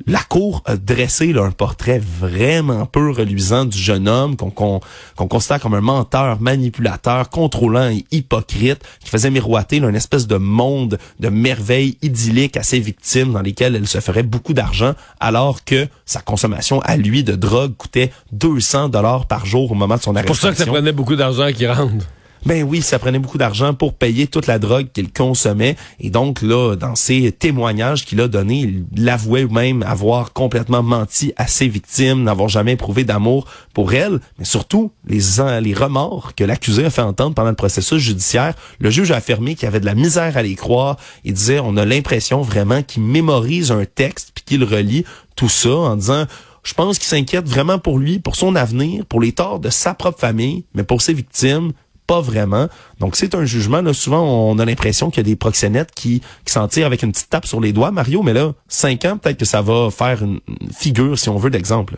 la 0.08 0.20
Cour 0.20 0.62
a 0.66 0.76
dressé 0.78 1.34
là, 1.34 1.44
un 1.44 1.52
portrait 1.52 2.00
vraiment 2.00 2.86
peu 2.86 3.12
reluisant 3.12 3.66
du 3.66 3.78
jeune 3.78 4.08
homme 4.08 4.36
qu'on 4.38 4.50
qu'on 4.52 5.28
considère 5.28 5.60
comme 5.60 5.74
un 5.74 5.82
menteur, 5.82 6.40
manipulateur, 6.42 7.30
contrôlant 7.30 7.90
et 7.90 8.06
hypocrite, 8.12 8.80
qui 9.04 9.10
faisait 9.10 9.30
miroiter 9.30 9.80
là, 9.80 9.90
une 9.90 9.96
espèce 9.96 10.28
de 10.28 10.38
monde 10.38 10.98
de 11.20 11.30
merveilles 11.30 11.98
idylliques 12.02 12.58
à 12.58 12.64
ses 12.64 12.80
victimes 12.80 13.34
dans 13.34 13.42
lesquelles 13.42 13.76
elle 13.76 13.88
se 13.88 14.00
ferait 14.00 14.24
beaucoup 14.24 14.54
d'argent, 14.54 14.94
alors 15.20 15.64
que 15.64 15.88
sa 16.06 16.22
consommation 16.22 16.80
à 16.82 16.96
lui 16.98 17.24
de 17.24 17.36
drogue 17.36 17.76
coûtait 17.78 18.12
200 18.32 18.90
dollars 18.90 19.26
par 19.26 19.46
jour 19.46 19.72
au 19.72 19.76
moment 19.76 19.98
de 19.98 20.02
son 20.02 20.14
C'est 20.16 20.24
pour 20.24 20.36
ça 20.36 20.50
que 20.50 20.56
ça 20.56 20.64
arrestation. 20.64 20.74
prenait 20.74 20.92
beaucoup 20.92 21.16
d'argent 21.16 21.52
qui 21.54 21.68
rentre. 21.68 22.06
Ben 22.46 22.64
oui, 22.64 22.82
ça 22.82 23.00
prenait 23.00 23.20
beaucoup 23.20 23.38
d'argent 23.38 23.74
pour 23.74 23.94
payer 23.94 24.28
toute 24.28 24.48
la 24.48 24.60
drogue 24.60 24.88
qu'il 24.94 25.12
consommait. 25.12 25.76
Et 26.00 26.10
donc, 26.10 26.42
là, 26.42 26.76
dans 26.76 26.96
ses 26.96 27.32
témoignages 27.32 28.06
qu'il 28.06 28.22
a 28.22 28.28
donnés, 28.28 28.84
il 28.96 29.10
avouait 29.10 29.46
même 29.46 29.84
avoir 29.84 30.34
complètement 30.34 30.82
menti 30.84 31.34
à 31.36 31.48
ses 31.48 31.68
victimes, 31.68 32.24
n'avoir 32.24 32.48
jamais 32.48 32.74
éprouvé 32.74 33.04
d'amour 33.04 33.46
pour 33.74 33.94
elles, 33.94 34.20
mais 34.38 34.46
surtout 34.46 34.92
les, 35.06 35.20
les 35.62 35.74
remords 35.74 36.34
que 36.36 36.44
l'accusé 36.44 36.86
a 36.86 36.90
fait 36.90 37.02
entendre 37.02 37.36
pendant 37.36 37.50
le 37.50 37.56
processus 37.56 38.02
judiciaire. 38.02 38.54
Le 38.80 38.90
juge 38.90 39.12
a 39.12 39.18
affirmé 39.18 39.56
qu'il 39.56 39.64
y 39.64 39.68
avait 39.68 39.80
de 39.80 39.86
la 39.86 39.96
misère 39.96 40.38
à 40.38 40.44
les 40.44 40.56
croire. 40.56 40.98
Il 41.24 41.34
disait, 41.34 41.60
on 41.60 41.78
a 41.78 41.86
l'impression 41.86 42.42
vraiment 42.42 42.84
qu'il 42.84 43.04
mémorise 43.04 43.72
un 43.72 43.86
texte 43.86 44.32
puis 44.34 44.44
qu'il 44.46 44.64
relit 44.64 45.04
tout 45.36 45.50
ça 45.50 45.70
en 45.70 45.96
disant, 45.96 46.26
je 46.64 46.74
pense 46.74 47.00
qu'il 47.00 47.08
s'inquiète 47.08 47.48
vraiment 47.48 47.80
pour 47.80 48.00
lui, 48.00 48.20
pour 48.20 48.36
son 48.36 48.56
avenir, 48.56 49.06
pour 49.06 49.22
les 49.22 49.32
torts 49.32 49.60
de 49.60 49.70
sa 49.70 49.94
propre 49.94 50.20
famille, 50.20 50.66
mais 50.74 50.84
pour 50.84 51.02
ses 51.02 51.14
victimes, 51.14 51.72
pas 52.10 52.22
vraiment. 52.22 52.70
Donc 53.00 53.16
c'est 53.16 53.36
un 53.36 53.46
jugement. 53.46 53.82
Là, 53.84 53.94
souvent, 53.94 54.24
on 54.24 54.58
a 54.58 54.66
l'impression 54.66 55.12
qu'il 55.12 55.18
y 55.18 55.28
a 55.28 55.30
des 55.30 55.36
proxénètes 55.36 55.92
qui, 55.94 56.24
s'en 56.48 56.68
tirent 56.68 56.88
avec 56.88 57.04
une 57.04 57.12
petite 57.12 57.30
tape 57.30 57.46
sur 57.46 57.62
les 57.62 57.72
doigts, 57.72 57.92
Mario, 57.92 58.24
mais 58.24 58.34
là, 58.34 58.54
cinq 58.68 59.06
ans, 59.06 59.18
peut-être 59.18 59.38
que 59.38 59.46
ça 59.46 59.62
va 59.62 59.90
faire 59.92 60.24
une 60.24 60.40
figure, 60.76 61.20
si 61.20 61.30
on 61.30 61.38
veut, 61.38 61.52
d'exemple. 61.52 61.98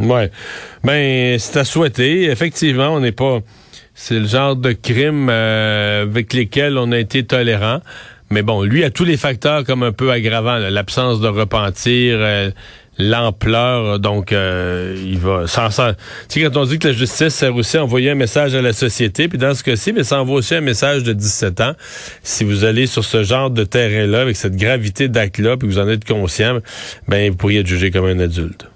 Ouais. 0.00 0.32
Ben, 0.82 1.38
c'est 1.38 1.56
à 1.56 1.64
souhaiter. 1.64 2.24
Effectivement, 2.24 2.88
on 2.88 3.00
n'est 3.00 3.12
pas. 3.12 3.38
C'est 3.94 4.18
le 4.18 4.26
genre 4.26 4.56
de 4.56 4.72
crime 4.72 5.28
euh, 5.30 6.02
avec 6.02 6.32
lesquels 6.32 6.76
on 6.76 6.90
a 6.90 6.98
été 6.98 7.24
tolérant. 7.24 7.80
Mais 8.30 8.42
bon, 8.42 8.62
lui 8.62 8.82
a 8.82 8.90
tous 8.90 9.04
les 9.04 9.16
facteurs 9.16 9.62
comme 9.62 9.84
un 9.84 9.92
peu 9.92 10.10
aggravants. 10.10 10.58
L'absence 10.58 11.20
de 11.20 11.28
repentir, 11.28 12.16
euh, 12.18 12.50
l'ampleur. 12.98 13.98
Donc, 13.98 14.32
euh, 14.32 14.94
il 15.04 15.18
va. 15.18 15.46
Sans, 15.46 15.70
sans- 15.70 15.92
tu 16.28 16.40
sais, 16.40 16.42
quand 16.42 16.56
on 16.56 16.64
dit 16.64 16.78
que 16.78 16.88
la 16.88 16.94
justice 16.94 17.34
sert 17.34 17.54
aussi 17.54 17.76
à 17.76 17.84
envoyer 17.84 18.10
un 18.10 18.14
message 18.14 18.54
à 18.54 18.62
la 18.62 18.72
société, 18.72 19.28
puis 19.28 19.38
dans 19.38 19.54
ce 19.54 19.62
cas-ci, 19.62 19.92
mais 19.92 20.04
ça 20.04 20.20
envoie 20.20 20.36
aussi 20.36 20.54
un 20.54 20.60
message 20.60 21.02
de 21.04 21.12
17 21.12 21.60
ans. 21.60 21.72
Si 22.22 22.44
vous 22.44 22.64
allez 22.64 22.86
sur 22.86 23.04
ce 23.04 23.22
genre 23.22 23.50
de 23.50 23.64
terrain-là, 23.64 24.20
avec 24.20 24.36
cette 24.36 24.56
gravité 24.56 25.08
d'acte-là, 25.08 25.56
puis 25.56 25.68
vous 25.68 25.78
en 25.78 25.88
êtes 25.88 26.04
conscient, 26.04 26.58
ben, 27.06 27.30
vous 27.30 27.36
pourriez 27.36 27.60
être 27.60 27.66
jugé 27.66 27.90
comme 27.90 28.06
un 28.06 28.18
adulte. 28.18 28.66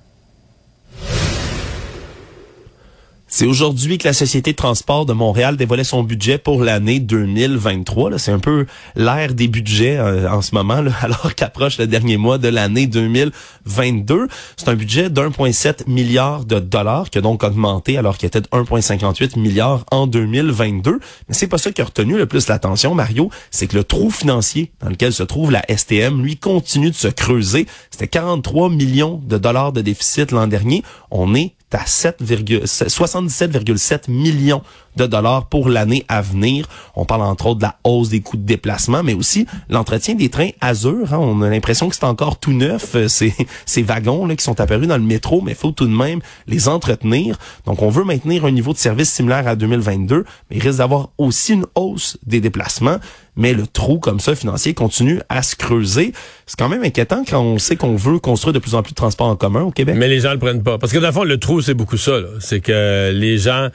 C'est 3.34 3.46
aujourd'hui 3.46 3.96
que 3.96 4.06
la 4.06 4.12
Société 4.12 4.50
de 4.50 4.56
transport 4.56 5.06
de 5.06 5.14
Montréal 5.14 5.56
dévoilait 5.56 5.84
son 5.84 6.02
budget 6.02 6.36
pour 6.36 6.62
l'année 6.62 7.00
2023. 7.00 8.10
là. 8.10 8.18
C'est 8.18 8.30
un 8.30 8.38
peu 8.38 8.66
l'ère 8.94 9.32
des 9.32 9.48
budgets 9.48 9.96
euh, 9.96 10.30
en 10.30 10.42
ce 10.42 10.54
moment, 10.54 10.84
alors 11.00 11.34
qu'approche 11.34 11.78
le 11.78 11.86
dernier 11.86 12.18
mois 12.18 12.36
de 12.36 12.48
l'année 12.48 12.86
2022. 12.86 14.28
C'est 14.58 14.68
un 14.68 14.74
budget 14.74 15.08
d'1,7 15.08 15.88
milliard 15.88 16.44
de 16.44 16.58
dollars 16.58 17.08
qui 17.08 17.16
a 17.16 17.20
donc 17.22 17.42
augmenté 17.42 17.96
alors 17.96 18.18
qu'il 18.18 18.26
était 18.26 18.42
de 18.42 18.48
1,58 18.48 19.38
milliard 19.40 19.86
en 19.90 20.06
2022. 20.06 21.00
Mais 21.28 21.34
c'est 21.34 21.46
pas 21.46 21.56
ça 21.56 21.72
qui 21.72 21.80
a 21.80 21.86
retenu 21.86 22.18
le 22.18 22.26
plus 22.26 22.48
l'attention, 22.48 22.94
Mario. 22.94 23.30
C'est 23.50 23.66
que 23.66 23.76
le 23.76 23.84
trou 23.84 24.10
financier 24.10 24.72
dans 24.82 24.90
lequel 24.90 25.14
se 25.14 25.22
trouve 25.22 25.50
la 25.50 25.64
STM, 25.74 26.22
lui, 26.22 26.36
continue 26.36 26.90
de 26.90 26.96
se 26.96 27.08
creuser. 27.08 27.66
C'était 27.90 28.08
43 28.08 28.68
millions 28.68 29.22
de 29.24 29.38
dollars 29.38 29.72
de 29.72 29.80
déficit 29.80 30.32
l'an 30.32 30.48
dernier. 30.48 30.82
On 31.10 31.34
est 31.34 31.54
à 31.74 31.86
7, 31.86 32.22
77,7 32.22 34.10
millions 34.10 34.62
de 34.96 35.06
dollars 35.06 35.46
pour 35.46 35.68
l'année 35.68 36.04
à 36.08 36.22
venir. 36.22 36.68
On 36.96 37.04
parle 37.04 37.22
entre 37.22 37.46
autres 37.46 37.58
de 37.58 37.64
la 37.64 37.76
hausse 37.84 38.08
des 38.10 38.20
coûts 38.20 38.36
de 38.36 38.44
déplacement, 38.44 39.02
mais 39.02 39.14
aussi 39.14 39.46
l'entretien 39.68 40.14
des 40.14 40.28
trains 40.28 40.50
Azur. 40.60 41.12
hein. 41.12 41.18
On 41.18 41.42
a 41.42 41.48
l'impression 41.48 41.88
que 41.88 41.94
c'est 41.94 42.04
encore 42.04 42.38
tout 42.38 42.52
neuf, 42.52 42.94
euh, 42.94 43.08
ces, 43.08 43.34
ces 43.66 43.82
wagons 43.82 44.26
là, 44.26 44.36
qui 44.36 44.44
sont 44.44 44.60
apparus 44.60 44.88
dans 44.88 44.96
le 44.96 45.02
métro, 45.02 45.40
mais 45.40 45.52
il 45.52 45.56
faut 45.56 45.72
tout 45.72 45.86
de 45.86 45.94
même 45.94 46.20
les 46.46 46.68
entretenir. 46.68 47.38
Donc 47.66 47.82
on 47.82 47.88
veut 47.88 48.04
maintenir 48.04 48.44
un 48.44 48.50
niveau 48.50 48.72
de 48.72 48.78
service 48.78 49.10
similaire 49.10 49.48
à 49.48 49.56
2022, 49.56 50.24
mais 50.50 50.56
il 50.56 50.62
risque 50.62 50.78
d'avoir 50.78 51.08
aussi 51.18 51.54
une 51.54 51.66
hausse 51.74 52.18
des 52.26 52.40
déplacements. 52.40 52.98
Mais 53.34 53.54
le 53.54 53.66
trou 53.66 53.98
comme 53.98 54.20
ça 54.20 54.34
financier 54.34 54.74
continue 54.74 55.20
à 55.30 55.42
se 55.42 55.56
creuser. 55.56 56.12
C'est 56.44 56.58
quand 56.58 56.68
même 56.68 56.84
inquiétant 56.84 57.24
quand 57.26 57.40
on 57.40 57.58
sait 57.58 57.76
qu'on 57.76 57.96
veut 57.96 58.18
construire 58.18 58.52
de 58.52 58.58
plus 58.58 58.74
en 58.74 58.82
plus 58.82 58.90
de 58.90 58.96
transports 58.96 59.28
en 59.28 59.36
commun 59.36 59.62
au 59.62 59.70
Québec. 59.70 59.96
Mais 59.98 60.06
les 60.08 60.20
gens 60.20 60.32
le 60.32 60.38
prennent 60.38 60.62
pas. 60.62 60.76
Parce 60.76 60.92
que 60.92 60.98
dans 60.98 61.24
le 61.24 61.32
le 61.32 61.38
trou, 61.38 61.62
c'est 61.62 61.72
beaucoup 61.72 61.96
ça. 61.96 62.12
C'est 62.40 62.60
que 62.60 63.10
les 63.14 63.38
gens 63.38 63.68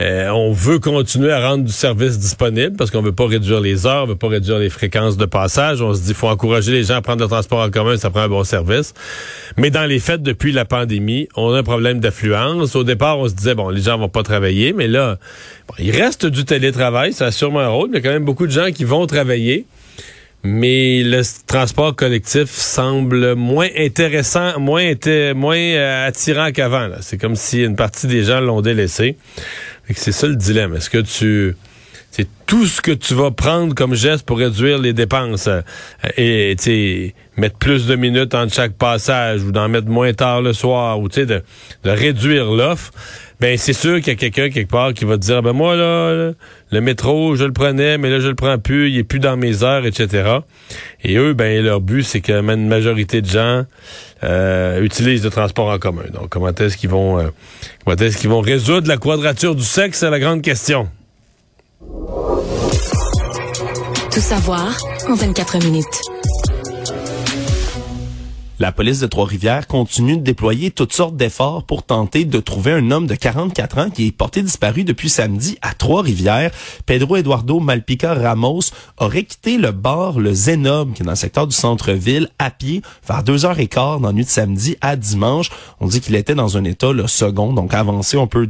euh, 0.00 0.30
on 0.30 0.52
veut 0.52 0.78
continuer 0.78 1.30
à 1.30 1.48
rendre 1.48 1.64
du 1.64 1.72
service 1.72 2.18
disponible 2.18 2.76
parce 2.76 2.90
qu'on 2.90 3.02
veut 3.02 3.12
pas 3.12 3.26
réduire 3.26 3.60
les 3.60 3.86
heures, 3.86 4.04
on 4.04 4.06
veut 4.06 4.16
pas 4.16 4.28
réduire 4.28 4.58
les 4.58 4.70
fréquences 4.70 5.16
de 5.16 5.26
passage. 5.26 5.82
On 5.82 5.94
se 5.94 6.00
dit 6.02 6.14
faut 6.14 6.28
encourager 6.28 6.72
les 6.72 6.84
gens 6.84 6.96
à 6.96 7.02
prendre 7.02 7.22
le 7.22 7.28
transport 7.28 7.60
en 7.60 7.70
commun, 7.70 7.96
ça 7.96 8.10
prend 8.10 8.22
un 8.22 8.28
bon 8.28 8.44
service. 8.44 8.94
Mais 9.56 9.70
dans 9.70 9.84
les 9.84 9.98
faits, 10.00 10.22
depuis 10.22 10.52
la 10.52 10.64
pandémie, 10.64 11.28
on 11.36 11.52
a 11.52 11.58
un 11.58 11.62
problème 11.62 12.00
d'affluence. 12.00 12.74
Au 12.74 12.84
départ, 12.84 13.18
on 13.18 13.28
se 13.28 13.34
disait 13.34 13.54
bon, 13.54 13.68
les 13.68 13.82
gens 13.82 13.98
vont 13.98 14.08
pas 14.08 14.22
travailler, 14.22 14.72
mais 14.72 14.88
là, 14.88 15.18
il 15.78 15.90
reste 15.90 16.26
du 16.26 16.44
télétravail, 16.44 17.12
ça 17.12 17.26
a 17.26 17.30
sûrement 17.30 17.60
un 17.60 17.68
rôle, 17.68 17.90
il 17.92 17.94
y 17.94 17.98
a 17.98 18.00
quand 18.00 18.10
même 18.10 18.24
beaucoup 18.24 18.46
de 18.46 18.52
gens 18.52 18.70
qui 18.72 18.84
vont 18.84 19.06
travailler. 19.06 19.66
Mais 20.44 21.04
le 21.04 21.22
transport 21.46 21.94
collectif 21.94 22.50
semble 22.50 23.36
moins 23.36 23.68
intéressant, 23.78 24.58
moins, 24.58 24.92
moins 25.36 25.56
euh, 25.56 26.08
attirant 26.08 26.50
qu'avant. 26.50 26.88
C'est 27.00 27.16
comme 27.16 27.36
si 27.36 27.62
une 27.62 27.76
partie 27.76 28.08
des 28.08 28.24
gens 28.24 28.40
l'ont 28.40 28.60
délaissé. 28.60 29.16
C'est 29.94 30.12
ça 30.12 30.26
le 30.26 30.36
dilemme. 30.36 30.74
Est-ce 30.74 30.90
que 30.90 30.98
tu 30.98 31.54
c'est 32.12 32.28
tout 32.44 32.66
ce 32.66 32.82
que 32.82 32.92
tu 32.92 33.14
vas 33.14 33.30
prendre 33.30 33.74
comme 33.74 33.94
geste 33.94 34.26
pour 34.26 34.36
réduire 34.36 34.78
les 34.78 34.92
dépenses 34.92 35.48
euh, 35.48 35.62
et 36.18 37.14
mettre 37.38 37.56
plus 37.56 37.86
de 37.86 37.96
minutes 37.96 38.34
entre 38.34 38.52
chaque 38.52 38.74
passage 38.74 39.42
ou 39.42 39.50
d'en 39.50 39.66
mettre 39.70 39.88
moins 39.88 40.12
tard 40.12 40.42
le 40.42 40.52
soir 40.52 41.00
ou 41.00 41.08
de, 41.08 41.24
de 41.24 41.42
réduire 41.90 42.52
l'offre 42.52 42.92
ben 43.42 43.58
c'est 43.58 43.72
sûr 43.72 43.96
qu'il 43.96 44.06
y 44.06 44.10
a 44.10 44.14
quelqu'un 44.14 44.50
quelque 44.50 44.70
part 44.70 44.94
qui 44.94 45.04
va 45.04 45.16
te 45.16 45.22
dire 45.22 45.42
ben 45.42 45.52
moi 45.52 45.74
là 45.74 46.30
le 46.70 46.80
métro 46.80 47.34
je 47.34 47.44
le 47.44 47.52
prenais 47.52 47.98
mais 47.98 48.08
là 48.08 48.20
je 48.20 48.28
le 48.28 48.36
prends 48.36 48.56
plus 48.56 48.88
il 48.88 48.98
est 48.98 49.04
plus 49.04 49.18
dans 49.18 49.36
mes 49.36 49.64
heures 49.64 49.84
etc 49.84 50.38
et 51.02 51.16
eux 51.16 51.34
ben 51.34 51.60
leur 51.60 51.80
but 51.80 52.04
c'est 52.04 52.20
que 52.20 52.32
une 52.32 52.68
majorité 52.68 53.20
de 53.20 53.26
gens 53.26 53.64
euh, 54.22 54.80
utilisent 54.82 55.24
le 55.24 55.30
transport 55.30 55.68
en 55.68 55.78
commun. 55.78 56.04
Donc 56.12 56.28
comment 56.28 56.54
est-ce 56.54 56.76
qu'ils 56.76 56.90
vont 56.90 57.18
euh, 57.18 57.30
comment 57.84 57.96
est-ce 57.96 58.16
qu'ils 58.16 58.30
vont 58.30 58.40
résoudre 58.40 58.86
la 58.86 58.96
quadrature 58.96 59.56
du 59.56 59.64
sexe 59.64 59.98
c'est 59.98 60.10
la 60.10 60.20
grande 60.20 60.42
question. 60.42 60.88
Tout 64.12 64.20
savoir 64.20 64.76
en 65.08 65.14
24 65.14 65.64
minutes 65.64 66.00
la 68.62 68.70
police 68.70 69.00
de 69.00 69.08
Trois-Rivières 69.08 69.66
continue 69.66 70.16
de 70.16 70.22
déployer 70.22 70.70
toutes 70.70 70.92
sortes 70.92 71.16
d'efforts 71.16 71.64
pour 71.64 71.82
tenter 71.82 72.24
de 72.24 72.38
trouver 72.38 72.70
un 72.70 72.92
homme 72.92 73.08
de 73.08 73.16
44 73.16 73.78
ans 73.78 73.90
qui 73.90 74.06
est 74.06 74.12
porté 74.12 74.40
disparu 74.40 74.84
depuis 74.84 75.08
samedi 75.08 75.58
à 75.62 75.74
Trois-Rivières. 75.74 76.52
Pedro 76.86 77.16
Eduardo 77.16 77.58
Malpica 77.58 78.14
Ramos 78.14 78.60
aurait 78.98 79.24
quitté 79.24 79.58
le 79.58 79.72
bar 79.72 80.20
Le 80.20 80.32
Zénob, 80.32 80.92
qui 80.92 81.02
est 81.02 81.04
dans 81.04 81.10
le 81.10 81.16
secteur 81.16 81.48
du 81.48 81.56
centre-ville, 81.56 82.28
à 82.38 82.52
pied 82.52 82.82
vers 83.04 83.24
2h15 83.24 84.00
dans 84.00 84.06
la 84.06 84.12
nuit 84.12 84.24
de 84.24 84.30
samedi 84.30 84.76
à 84.80 84.94
dimanche. 84.94 85.50
On 85.80 85.88
dit 85.88 86.00
qu'il 86.00 86.14
était 86.14 86.36
dans 86.36 86.56
un 86.56 86.62
état 86.62 86.92
le 86.92 87.08
second, 87.08 87.52
donc 87.52 87.74
avancé. 87.74 88.16
On 88.16 88.28
peut 88.28 88.48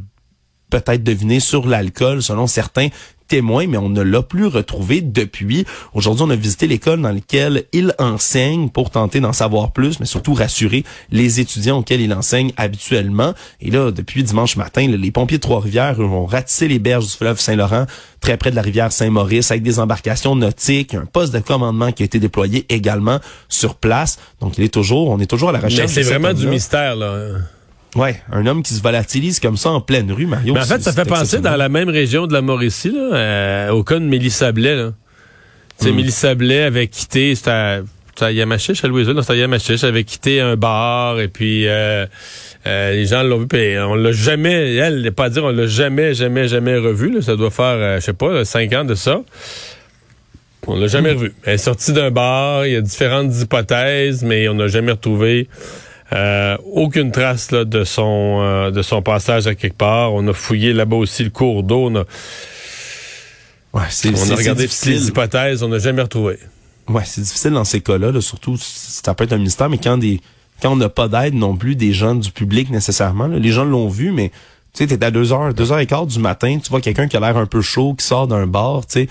peut-être 0.69 1.03
deviner 1.03 1.41
sur 1.41 1.67
l'alcool, 1.67 2.23
selon 2.23 2.47
certains 2.47 2.89
témoin, 3.33 3.67
mais 3.67 3.79
on 3.79 3.89
ne 3.89 4.03
l'a 4.03 4.21
plus 4.21 4.45
retrouvé 4.45 5.01
depuis. 5.01 5.65
Aujourd'hui, 5.95 6.23
on 6.27 6.29
a 6.29 6.37
visité 6.37 6.67
l'école 6.67 7.01
dans 7.01 7.13
laquelle 7.13 7.65
il 7.73 7.95
enseigne 7.99 8.69
pour 8.69 8.91
tenter 8.91 9.21
d'en 9.21 9.33
savoir 9.33 9.73
plus, 9.73 10.01
mais 10.01 10.05
surtout 10.05 10.35
rassurer 10.35 10.85
les 11.11 11.41
étudiants 11.41 11.79
auxquels 11.79 12.03
il 12.03 12.13
enseigne 12.13 12.53
habituellement. 12.59 13.33
Et 13.63 13.71
là, 13.71 13.91
depuis 13.91 14.23
dimanche 14.23 14.57
matin, 14.57 14.87
les 14.87 15.11
pompiers 15.11 15.39
de 15.39 15.43
Trois-Rivières 15.43 15.99
ont 15.99 16.27
ratissé 16.27 16.69
les 16.69 16.79
berges 16.79 17.07
du 17.07 17.13
fleuve 17.13 17.41
Saint-Laurent, 17.41 17.87
très 18.21 18.37
près 18.37 18.51
de 18.51 18.57
la 18.57 18.61
rivière 18.61 18.93
Saint-Maurice, 18.93 19.51
avec 19.51 19.63
des 19.63 19.79
embarcations 19.79 20.37
nautiques, 20.37 20.93
un 20.93 21.07
poste 21.07 21.33
de 21.33 21.39
commandement 21.39 21.91
qui 21.91 22.03
a 22.03 22.05
été 22.05 22.21
déployé 22.21 22.67
également 22.69 23.19
sur 23.49 23.77
place. 23.77 24.19
Donc, 24.43 24.59
il 24.59 24.65
est 24.65 24.75
toujours, 24.75 25.09
on 25.09 25.19
est 25.21 25.27
toujours 25.27 25.49
à 25.49 25.53
la 25.53 25.61
recherche. 25.61 25.97
Mais 25.97 26.03
c'est 26.03 26.11
vraiment 26.11 26.35
du 26.35 26.49
mystère, 26.49 26.97
là. 26.97 27.29
Ouais, 27.95 28.23
un 28.33 28.47
homme 28.47 28.63
qui 28.63 28.73
se 28.73 28.83
volatilise 28.83 29.39
comme 29.39 29.57
ça 29.57 29.71
en 29.71 29.81
pleine 29.81 30.11
rue, 30.11 30.27
Mario. 30.27 30.55
Mais 30.55 30.61
en 30.61 30.65
fait, 30.65 30.81
ça 30.81 30.93
fait 30.93 31.05
penser 31.05 31.41
dans 31.41 31.57
la 31.57 31.69
même 31.69 31.91
région 31.91 32.27
de 32.27 32.33
la 32.33 32.41
Mauricie, 32.41 32.91
là, 32.91 33.15
euh, 33.15 33.71
au 33.71 33.85
cas 33.85 33.99
de 33.99 34.05
Mélissa 34.05 34.51
Blais. 34.51 34.75
Là. 34.75 34.93
Mm. 35.83 35.91
Mélissa 35.91 36.35
Blais 36.35 36.63
avait 36.63 36.87
quitté, 36.87 37.35
c'était 37.35 37.51
à, 37.51 38.33
Yamachiche, 38.33 38.83
à 38.83 38.89
Louisville, 38.89 39.17
c'était 39.21 39.33
à 39.35 39.37
Yamachiche, 39.37 39.85
avait 39.85 40.05
quitté 40.05 40.41
un 40.41 40.57
bar 40.57 41.21
et 41.21 41.29
puis 41.29 41.67
euh, 41.67 42.07
euh, 42.67 42.93
les 42.93 43.07
gens 43.07 43.23
l'ont 43.25 43.39
vu, 43.39 43.47
puis 43.47 43.77
on 43.79 43.95
l'a 43.95 44.13
jamais, 44.13 44.75
elle, 44.77 45.13
pas 45.13 45.29
dire 45.29 45.45
on 45.45 45.51
l'a 45.51 45.67
jamais, 45.67 46.15
jamais, 46.15 46.49
jamais 46.49 46.79
revu. 46.79 47.13
Là, 47.13 47.21
ça 47.21 47.37
doit 47.37 47.51
faire, 47.51 48.01
je 48.01 48.05
sais 48.05 48.13
pas, 48.15 48.45
cinq 48.47 48.73
ans 48.73 48.85
de 48.85 48.95
ça. 48.95 49.21
On 50.67 50.79
l'a 50.79 50.87
jamais 50.87 51.13
mm. 51.13 51.17
revu. 51.17 51.33
Elle 51.45 51.55
est 51.55 51.59
sortie 51.59 51.93
d'un 51.93 52.11
bar, 52.11 52.65
il 52.65 52.73
y 52.73 52.77
a 52.77 52.81
différentes 52.81 53.35
hypothèses, 53.35 54.23
mais 54.23 54.49
on 54.49 54.55
n'a 54.55 54.69
jamais 54.69 54.93
retrouvé 54.93 55.49
euh, 56.15 56.57
aucune 56.73 57.11
trace 57.11 57.51
là, 57.51 57.65
de 57.65 57.85
son 57.85 58.41
euh, 58.43 58.71
de 58.71 58.83
son 58.83 59.03
passage 59.03 59.47
à 59.47 59.55
quelque 59.55 59.77
part. 59.77 60.13
On 60.13 60.27
a 60.29 60.33
fouillé 60.33 60.73
là-bas 60.73 60.97
aussi 60.97 61.25
le 61.25 61.31
cours 61.31 61.63
d'eau. 61.63 61.87
On 61.91 61.97
a, 61.97 62.01
ouais, 63.75 63.83
on 64.05 64.31
a 64.31 64.35
regardé 64.35 64.69
toutes 64.69 64.87
les 64.87 65.09
hypothèses, 65.09 65.63
on 65.63 65.69
n'a 65.69 65.79
jamais 65.79 66.03
retrouvé. 66.03 66.39
Ouais, 66.89 67.03
c'est 67.05 67.23
difficile 67.23 67.53
dans 67.53 67.65
ces 67.65 67.81
cas-là. 67.81 68.11
Là, 68.11 68.21
surtout, 68.21 68.57
ça 68.59 69.15
peut 69.15 69.25
être 69.25 69.33
un 69.33 69.39
mystère, 69.39 69.69
mais 69.71 69.79
quand 69.79 69.99
des 69.99 70.21
quand 70.61 70.73
on 70.73 70.77
n'a 70.77 70.89
pas 70.89 71.09
d'aide 71.09 71.35
non 71.35 71.57
plus 71.57 71.75
des 71.75 71.93
gens 71.93 72.15
du 72.15 72.31
public 72.31 72.71
nécessairement, 72.71 73.27
les 73.27 73.51
gens 73.51 73.65
l'ont 73.65 73.89
vu, 73.89 74.13
mais 74.13 74.31
tu 74.73 74.87
sais, 74.87 74.87
t'es 74.87 75.05
à 75.05 75.11
deux 75.11 75.33
heures, 75.33 75.53
deux 75.53 75.73
heures 75.73 75.81
et 75.81 75.87
quart 75.87 76.07
du 76.07 76.21
matin, 76.21 76.59
tu 76.63 76.71
vois 76.71 76.81
quelqu'un 76.81 77.09
qui 77.09 77.17
a 77.17 77.21
l'air 77.21 77.37
un 77.37 77.47
peu 77.47 77.63
chaud, 77.63 77.95
qui 77.95 78.07
sort 78.07 78.29
d'un 78.29 78.47
bar, 78.47 78.87
tu 78.87 79.01
sais 79.01 79.09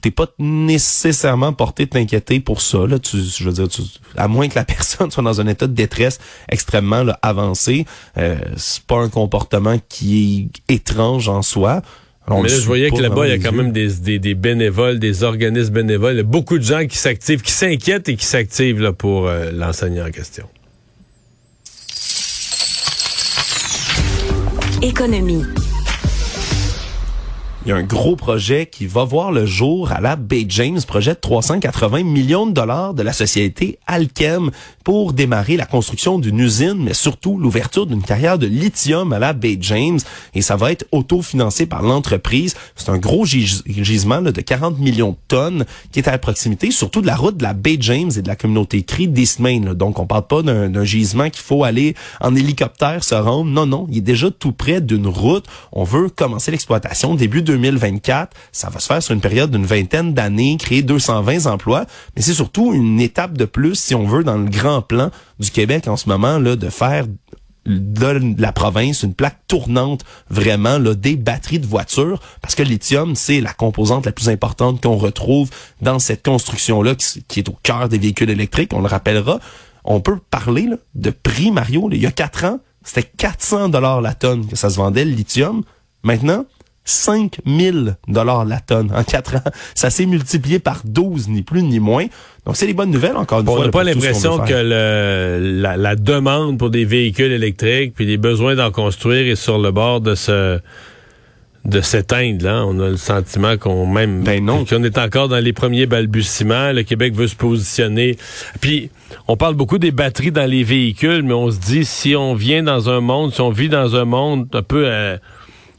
t'es 0.00 0.10
pas 0.10 0.26
nécessairement 0.38 1.52
porté 1.52 1.86
de 1.86 1.90
t'inquiéter 1.90 2.40
pour 2.40 2.60
ça. 2.60 2.86
Là. 2.86 2.98
Tu, 2.98 3.18
je 3.18 3.44
veux 3.44 3.52
dire, 3.52 3.68
tu, 3.68 3.82
à 4.16 4.28
moins 4.28 4.48
que 4.48 4.54
la 4.54 4.64
personne 4.76 5.10
soit 5.10 5.22
dans 5.22 5.40
un 5.40 5.46
état 5.46 5.66
de 5.66 5.74
détresse 5.74 6.18
extrêmement 6.48 7.04
avancé, 7.22 7.86
euh, 8.18 8.36
c'est 8.56 8.84
pas 8.84 8.96
un 8.96 9.08
comportement 9.08 9.78
qui 9.88 10.50
est 10.68 10.74
étrange 10.74 11.28
en 11.28 11.42
soi. 11.42 11.82
mais 12.28 12.42
là, 12.42 12.48
je 12.48 12.66
voyais 12.66 12.90
que 12.90 13.00
là-bas, 13.00 13.26
il 13.26 13.30
y 13.30 13.34
a 13.34 13.38
quand 13.38 13.56
même 13.56 13.72
des, 13.72 14.18
des, 14.18 14.34
bénévoles, 14.34 14.98
des 14.98 15.22
organismes 15.22 15.74
bénévoles, 15.74 16.14
il 16.14 16.18
y 16.18 16.20
a 16.20 16.24
beaucoup 16.24 16.58
de 16.58 16.64
gens 16.64 16.86
qui 16.86 16.98
s'activent, 16.98 17.42
qui 17.42 17.52
s'inquiètent 17.52 18.08
et 18.08 18.16
qui 18.16 18.26
s'activent 18.26 18.92
pour 18.92 19.26
euh, 19.26 19.50
l'enseignant 19.52 20.06
en 20.06 20.10
question. 20.10 20.46
Économie. 24.82 25.42
Il 27.66 27.70
y 27.70 27.72
a 27.72 27.76
un 27.76 27.82
gros 27.82 28.14
projet 28.14 28.66
qui 28.66 28.86
va 28.86 29.02
voir 29.02 29.32
le 29.32 29.44
jour 29.44 29.90
à 29.90 30.00
la 30.00 30.14
Bay 30.14 30.46
James, 30.48 30.78
projet 30.86 31.14
de 31.14 31.18
380 31.18 32.04
millions 32.04 32.46
de 32.46 32.52
dollars 32.52 32.94
de 32.94 33.02
la 33.02 33.12
société 33.12 33.80
Alchem 33.88 34.52
pour 34.84 35.12
démarrer 35.12 35.56
la 35.56 35.66
construction 35.66 36.20
d'une 36.20 36.38
usine, 36.38 36.76
mais 36.78 36.94
surtout 36.94 37.38
l'ouverture 37.38 37.88
d'une 37.88 38.04
carrière 38.04 38.38
de 38.38 38.46
lithium 38.46 39.12
à 39.12 39.18
la 39.18 39.32
Bay 39.32 39.58
James. 39.60 39.98
Et 40.36 40.42
ça 40.42 40.54
va 40.54 40.70
être 40.70 40.86
autofinancé 40.92 41.66
par 41.66 41.82
l'entreprise. 41.82 42.54
C'est 42.76 42.88
un 42.88 42.98
gros 42.98 43.24
gisement 43.24 44.22
de 44.22 44.30
40 44.30 44.78
millions 44.78 45.10
de 45.10 45.16
tonnes 45.26 45.64
qui 45.90 45.98
est 45.98 46.06
à 46.06 46.16
proximité, 46.18 46.70
surtout 46.70 47.00
de 47.00 47.08
la 47.08 47.16
route 47.16 47.36
de 47.36 47.42
la 47.42 47.52
Bay 47.52 47.78
James 47.80 48.12
et 48.16 48.22
de 48.22 48.28
la 48.28 48.36
communauté 48.36 48.84
CRI 48.84 49.08
d'Eastmain. 49.08 49.74
Donc, 49.74 49.98
on 49.98 50.06
parle 50.06 50.28
pas 50.28 50.42
d'un 50.42 50.84
gisement 50.84 51.30
qu'il 51.30 51.42
faut 51.42 51.64
aller 51.64 51.96
en 52.20 52.36
hélicoptère 52.36 53.02
se 53.02 53.16
rendre. 53.16 53.50
Non, 53.50 53.66
non, 53.66 53.88
il 53.90 53.98
est 53.98 54.02
déjà 54.02 54.30
tout 54.30 54.52
près 54.52 54.80
d'une 54.80 55.08
route. 55.08 55.46
On 55.72 55.82
veut 55.82 56.10
commencer 56.10 56.52
l'exploitation 56.52 57.16
début 57.16 57.42
de 57.42 57.55
2024. 57.56 58.36
Ça 58.52 58.68
va 58.68 58.78
se 58.78 58.86
faire 58.86 59.02
sur 59.02 59.14
une 59.14 59.20
période 59.20 59.50
d'une 59.50 59.66
vingtaine 59.66 60.14
d'années, 60.14 60.56
créer 60.58 60.82
220 60.82 61.46
emplois, 61.46 61.86
mais 62.14 62.22
c'est 62.22 62.34
surtout 62.34 62.72
une 62.72 63.00
étape 63.00 63.36
de 63.36 63.44
plus, 63.44 63.74
si 63.74 63.94
on 63.94 64.06
veut, 64.06 64.24
dans 64.24 64.36
le 64.36 64.48
grand 64.48 64.82
plan 64.82 65.10
du 65.38 65.50
Québec 65.50 65.88
en 65.88 65.96
ce 65.96 66.08
moment, 66.08 66.38
là, 66.38 66.56
de 66.56 66.68
faire 66.68 67.06
de 67.66 68.40
la 68.40 68.52
province 68.52 69.02
une 69.02 69.14
plaque 69.14 69.40
tournante 69.48 70.04
vraiment 70.30 70.78
là, 70.78 70.94
des 70.94 71.16
batteries 71.16 71.58
de 71.58 71.66
voitures. 71.66 72.20
Parce 72.40 72.54
que 72.54 72.62
le 72.62 72.68
lithium 72.68 73.16
c'est 73.16 73.40
la 73.40 73.52
composante 73.52 74.06
la 74.06 74.12
plus 74.12 74.28
importante 74.28 74.80
qu'on 74.80 74.96
retrouve 74.96 75.50
dans 75.82 75.98
cette 75.98 76.24
construction 76.24 76.80
là 76.80 76.94
qui, 76.94 77.40
est 77.40 77.48
au 77.48 77.56
cœur 77.64 77.88
des 77.88 77.98
véhicules 77.98 78.30
électriques. 78.30 78.72
On 78.72 78.82
le 78.82 78.86
rappellera. 78.86 79.40
On 79.84 80.00
peut 80.00 80.18
parler 80.30 80.68
de 80.94 81.10
prix 81.10 81.50
Mario. 81.50 81.88
Il 81.90 82.00
y 82.00 82.06
a 82.06 82.12
quatre 82.12 82.44
ans 82.44 82.60
c'était 82.86 83.02
400 83.02 83.68
dollars 83.70 84.00
la 84.00 84.14
tonne 84.14 84.46
que 84.46 84.56
ça 84.56 84.70
se 84.70 84.76
vendait 84.76 85.04
le 85.04 85.10
lithium. 85.10 85.64
Maintenant 86.02 86.46
5 86.86 87.40
000 87.44 87.76
dollars 88.08 88.44
la 88.44 88.60
tonne 88.60 88.90
en 88.94 89.02
quatre 89.02 89.36
ans. 89.36 89.50
Ça 89.74 89.90
s'est 89.90 90.06
multiplié 90.06 90.60
par 90.60 90.80
12, 90.84 91.28
ni 91.28 91.42
plus 91.42 91.62
ni 91.62 91.80
moins. 91.80 92.06
Donc, 92.46 92.56
c'est 92.56 92.66
les 92.66 92.74
bonnes 92.74 92.92
nouvelles, 92.92 93.16
encore 93.16 93.40
une 93.40 93.46
fois. 93.46 93.58
On 93.58 93.64
n'a 93.64 93.70
pas 93.70 93.82
l'impression 93.82 94.38
que 94.38 94.54
le, 94.54 95.60
la, 95.60 95.96
demande 95.96 96.58
pour 96.58 96.70
des 96.70 96.84
véhicules 96.84 97.32
électriques 97.32 97.92
puis 97.94 98.06
les 98.06 98.16
besoins 98.16 98.54
d'en 98.54 98.70
construire 98.70 99.26
est 99.30 99.36
sur 99.36 99.58
le 99.58 99.72
bord 99.72 100.00
de 100.00 100.14
ce 100.14 100.60
de 101.64 101.80
s'éteindre. 101.80 102.44
Là. 102.44 102.64
On 102.64 102.78
a 102.78 102.88
le 102.90 102.96
sentiment 102.96 103.56
qu'on 103.56 103.86
même 103.86 104.22
ben 104.22 104.44
non. 104.44 104.64
qu'on 104.64 104.84
est 104.84 104.98
encore 104.98 105.28
dans 105.28 105.40
les 105.40 105.52
premiers 105.52 105.86
balbutiements. 105.86 106.70
Le 106.70 106.84
Québec 106.84 107.14
veut 107.14 107.26
se 107.26 107.34
positionner. 107.34 108.16
Puis, 108.60 108.90
on 109.26 109.36
parle 109.36 109.54
beaucoup 109.54 109.78
des 109.78 109.90
batteries 109.90 110.30
dans 110.30 110.48
les 110.48 110.62
véhicules, 110.62 111.24
mais 111.24 111.34
on 111.34 111.50
se 111.50 111.58
dit, 111.58 111.84
si 111.84 112.14
on 112.14 112.36
vient 112.36 112.62
dans 112.62 112.88
un 112.88 113.00
monde, 113.00 113.34
si 113.34 113.40
on 113.40 113.50
vit 113.50 113.68
dans 113.68 113.96
un 113.96 114.04
monde 114.04 114.46
un 114.52 114.62
peu... 114.62 114.84
Euh, 114.86 115.16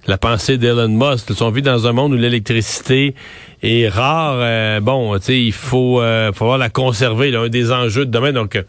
la 0.07 0.17
pensée 0.17 0.57
d'Elon 0.57 0.87
Musk. 0.87 1.27
Ils 1.29 1.35
sont 1.35 1.51
vit 1.51 1.61
dans 1.61 1.85
un 1.85 1.91
monde 1.91 2.13
où 2.13 2.17
l'électricité 2.17 3.13
est 3.61 3.87
rare. 3.89 4.37
Euh, 4.39 4.79
bon, 4.79 5.17
tu 5.19 5.25
sais, 5.25 5.41
il 5.41 5.51
faut, 5.51 6.01
euh, 6.01 6.31
la 6.57 6.69
conserver. 6.69 7.31
Là, 7.31 7.41
un 7.41 7.49
des 7.49 7.71
enjeux 7.71 8.05
de 8.05 8.11
demain. 8.11 8.31
Donc, 8.31 8.55
euh, 8.55 8.63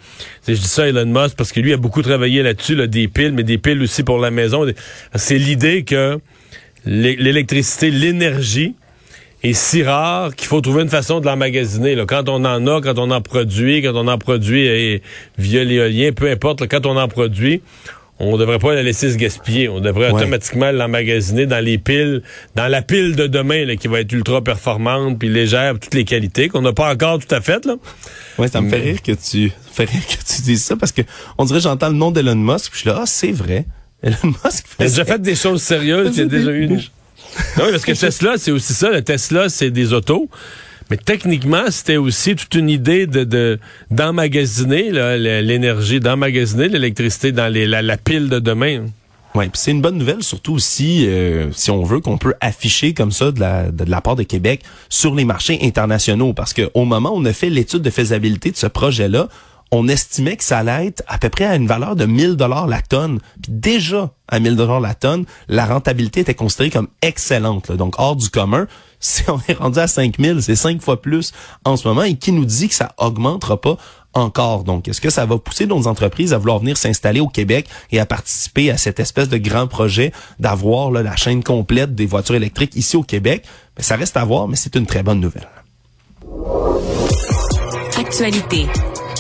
je 0.47 0.55
dis 0.55 0.69
ça 0.69 0.83
à 0.83 0.87
Elon 0.89 1.07
Musk 1.07 1.37
parce 1.37 1.53
que 1.53 1.61
lui 1.61 1.73
a 1.73 1.77
beaucoup 1.77 2.03
travaillé 2.03 2.43
là-dessus, 2.43 2.75
là, 2.75 2.87
des 2.87 3.09
piles, 3.09 3.33
mais 3.33 3.45
des 3.45 3.59
piles 3.59 3.81
aussi 3.83 4.03
pour 4.03 4.19
la 4.19 4.31
maison. 4.31 4.67
C'est 5.15 5.39
l'idée 5.39 5.85
que 5.85 6.19
l'électricité, 6.85 7.91
l'énergie 7.91 8.75
est 9.45 9.53
si 9.53 9.85
rare 9.85 10.35
qu'il 10.35 10.49
faut 10.49 10.61
trouver 10.61 10.83
une 10.83 10.89
façon 10.89 11.21
de 11.21 11.27
l'emmagasiner. 11.27 11.97
Quand 12.09 12.29
on 12.29 12.45
en 12.45 12.67
a, 12.67 12.81
quand 12.81 12.99
on 12.99 13.11
en 13.11 13.21
produit, 13.21 13.83
quand 13.83 13.95
on 13.95 14.09
en 14.09 14.19
produit 14.19 14.67
et, 14.67 15.03
via 15.39 15.63
l'éolien, 15.63 16.11
peu 16.13 16.29
importe, 16.29 16.67
quand 16.67 16.87
on 16.87 16.97
en 16.97 17.07
produit, 17.07 17.63
on 18.21 18.37
devrait 18.37 18.59
pas 18.59 18.75
la 18.75 18.83
laisser 18.83 19.11
se 19.11 19.17
gaspiller. 19.17 19.69
On 19.69 19.81
devrait 19.81 20.11
automatiquement 20.11 20.71
l'emmagasiner 20.71 21.47
dans 21.47 21.65
les 21.65 21.79
piles, 21.79 22.23
dans 22.55 22.67
la 22.67 22.83
pile 22.83 23.17
de 23.17 23.27
demain 23.27 23.65
là, 23.65 23.77
qui 23.77 23.89
va 23.89 24.01
être 24.01 24.13
ultra 24.13 24.43
performante 24.43 25.19
puis 25.19 25.29
légère, 25.29 25.75
toutes 25.79 25.95
les 25.95 26.05
qualités 26.05 26.49
qu'on 26.49 26.63
n'a 26.63 26.73
pas 26.73 26.93
encore 26.93 27.19
tout 27.19 27.33
à 27.35 27.41
fait 27.41 27.65
là. 27.65 27.77
Ouais, 28.39 28.49
ça 28.49 28.61
me 28.61 28.69
fait 28.69 28.81
rire 28.81 29.03
que 29.03 29.13
tu 29.13 29.53
fait 29.73 29.85
rire 29.85 30.07
que 30.07 30.25
tu 30.25 30.43
dises 30.43 30.65
ça 30.65 30.77
parce 30.77 30.93
que 30.93 31.03
on 31.39 31.45
dirait 31.45 31.61
j'entends 31.61 31.89
le 31.89 31.95
nom 31.95 32.11
d'Elon 32.11 32.37
Musk 32.37 32.71
puis 32.73 32.75
je 32.75 32.79
suis 32.81 32.89
là 32.89 32.99
ah 33.03 33.07
c'est 33.07 33.33
vrai. 33.33 33.67
Elon 34.03 34.17
Musk 34.45 34.67
fait 34.67 34.85
déjà 34.85 35.05
fait 35.05 35.21
des 35.21 35.35
choses 35.35 35.63
sérieuses, 35.63 36.17
il 36.17 36.21
y 36.21 36.23
a 36.23 36.27
déjà 36.27 36.51
eu 36.53 36.69
oui, 37.57 37.71
parce 37.71 37.85
que 37.85 37.93
Tesla, 37.93 38.35
c'est 38.37 38.51
aussi 38.51 38.75
ça. 38.75 38.91
Le 38.91 39.03
Tesla, 39.03 39.49
c'est 39.49 39.71
des 39.71 39.93
autos. 39.93 40.29
Mais 40.91 40.97
techniquement, 40.97 41.65
c'était 41.71 41.99
aussi 41.99 42.35
toute 42.35 42.55
une 42.55 42.71
idée 42.71 43.07
de 43.07 43.59
d'emmagasiner 43.91 44.91
l'énergie, 45.43 46.01
d'emmagasiner 46.01 46.69
l'électricité 46.69 47.33
dans 47.33 47.53
les, 47.53 47.67
la, 47.67 47.97
pile 47.97 48.29
de 48.29 48.39
demain. 48.39 48.87
Oui, 49.35 49.45
c'est 49.53 49.71
une 49.71 49.83
bonne 49.83 49.99
nouvelle, 49.99 50.23
surtout 50.23 50.55
aussi, 50.55 51.07
euh, 51.07 51.53
si 51.53 51.71
on 51.71 51.83
veut, 51.83 52.01
qu'on 52.01 52.17
peut 52.17 52.35
afficher 52.41 52.95
comme 52.95 53.13
ça 53.13 53.31
de 53.31 53.41
la, 53.41 53.71
de, 53.71 53.85
la 53.85 54.01
part 54.01 54.17
de 54.17 54.23
Québec 54.23 54.63
sur 54.89 55.15
les 55.15 55.27
marchés 55.27 55.59
internationaux. 55.63 56.33
Parce 56.33 56.55
qu'au 56.55 56.85
moment 56.85 57.11
où 57.11 57.19
on 57.19 57.25
a 57.27 57.35
fait 57.35 57.51
l'étude 57.51 57.83
de 57.83 57.91
faisabilité 57.91 58.51
de 58.51 58.57
ce 58.57 58.67
projet-là, 58.67 59.29
on 59.71 59.89
estimait 59.89 60.37
que 60.37 60.45
ça 60.45 60.59
allait 60.59 60.87
être 60.87 61.03
à 61.09 61.19
peu 61.19 61.29
près 61.29 61.45
à 61.45 61.57
une 61.57 61.67
valeur 61.67 61.97
de 61.97 62.07
1000 62.07 62.37
dollars 62.37 62.67
la 62.67 62.81
tonne. 62.81 63.21
Puis 63.43 63.53
déjà, 63.53 64.11
à 64.29 64.41
1000 64.41 64.57
dollars 64.57 64.81
la 64.81 64.95
tonne, 64.95 65.25
la 65.49 65.67
rentabilité 65.67 66.21
était 66.21 66.35
considérée 66.35 66.71
comme 66.71 66.89
excellente. 67.03 67.73
Donc, 67.73 67.95
hors 67.99 68.17
du 68.17 68.31
commun, 68.31 68.67
si 69.01 69.23
on 69.29 69.41
est 69.49 69.55
rendu 69.55 69.79
à 69.79 69.87
5000, 69.87 70.43
c'est 70.43 70.57
cinq 70.57 70.83
fois 70.83 71.01
plus 71.01 71.33
en 71.65 71.77
ce 71.77 71.87
moment. 71.87 72.03
Et 72.03 72.17
qui 72.17 72.33
nous 72.33 72.45
dit 72.45 72.69
que 72.69 72.75
ça 72.75 72.95
augmentera 72.99 73.61
pas 73.61 73.77
encore. 74.15 74.65
Donc, 74.65 74.89
est-ce 74.89 75.01
que 75.01 75.11
ça 75.11 75.27
va 75.27 75.39
pousser 75.39 75.67
nos 75.67 75.87
entreprises 75.87 76.33
à 76.33 76.39
vouloir 76.39 76.59
venir 76.59 76.77
s'installer 76.77 77.21
au 77.21 77.29
Québec 77.29 77.69
et 77.93 78.01
à 78.01 78.07
participer 78.07 78.71
à 78.71 78.79
cette 78.79 79.01
espèce 79.01 79.29
de 79.29 79.37
grand 79.37 79.67
projet 79.67 80.13
d'avoir 80.41 80.91
la 80.91 81.15
chaîne 81.17 81.45
complète 81.45 81.95
des 81.95 82.07
voitures 82.07 82.35
électriques 82.35 82.75
ici 82.75 82.97
au 82.97 83.03
Québec? 83.03 83.45
Ben, 83.77 83.83
ça 83.83 83.97
reste 83.97 84.17
à 84.17 84.25
voir, 84.25 84.49
mais 84.49 84.57
c'est 84.57 84.75
une 84.77 84.87
très 84.87 85.03
bonne 85.03 85.21
nouvelle. 85.21 85.49
Actualité. 87.97 88.67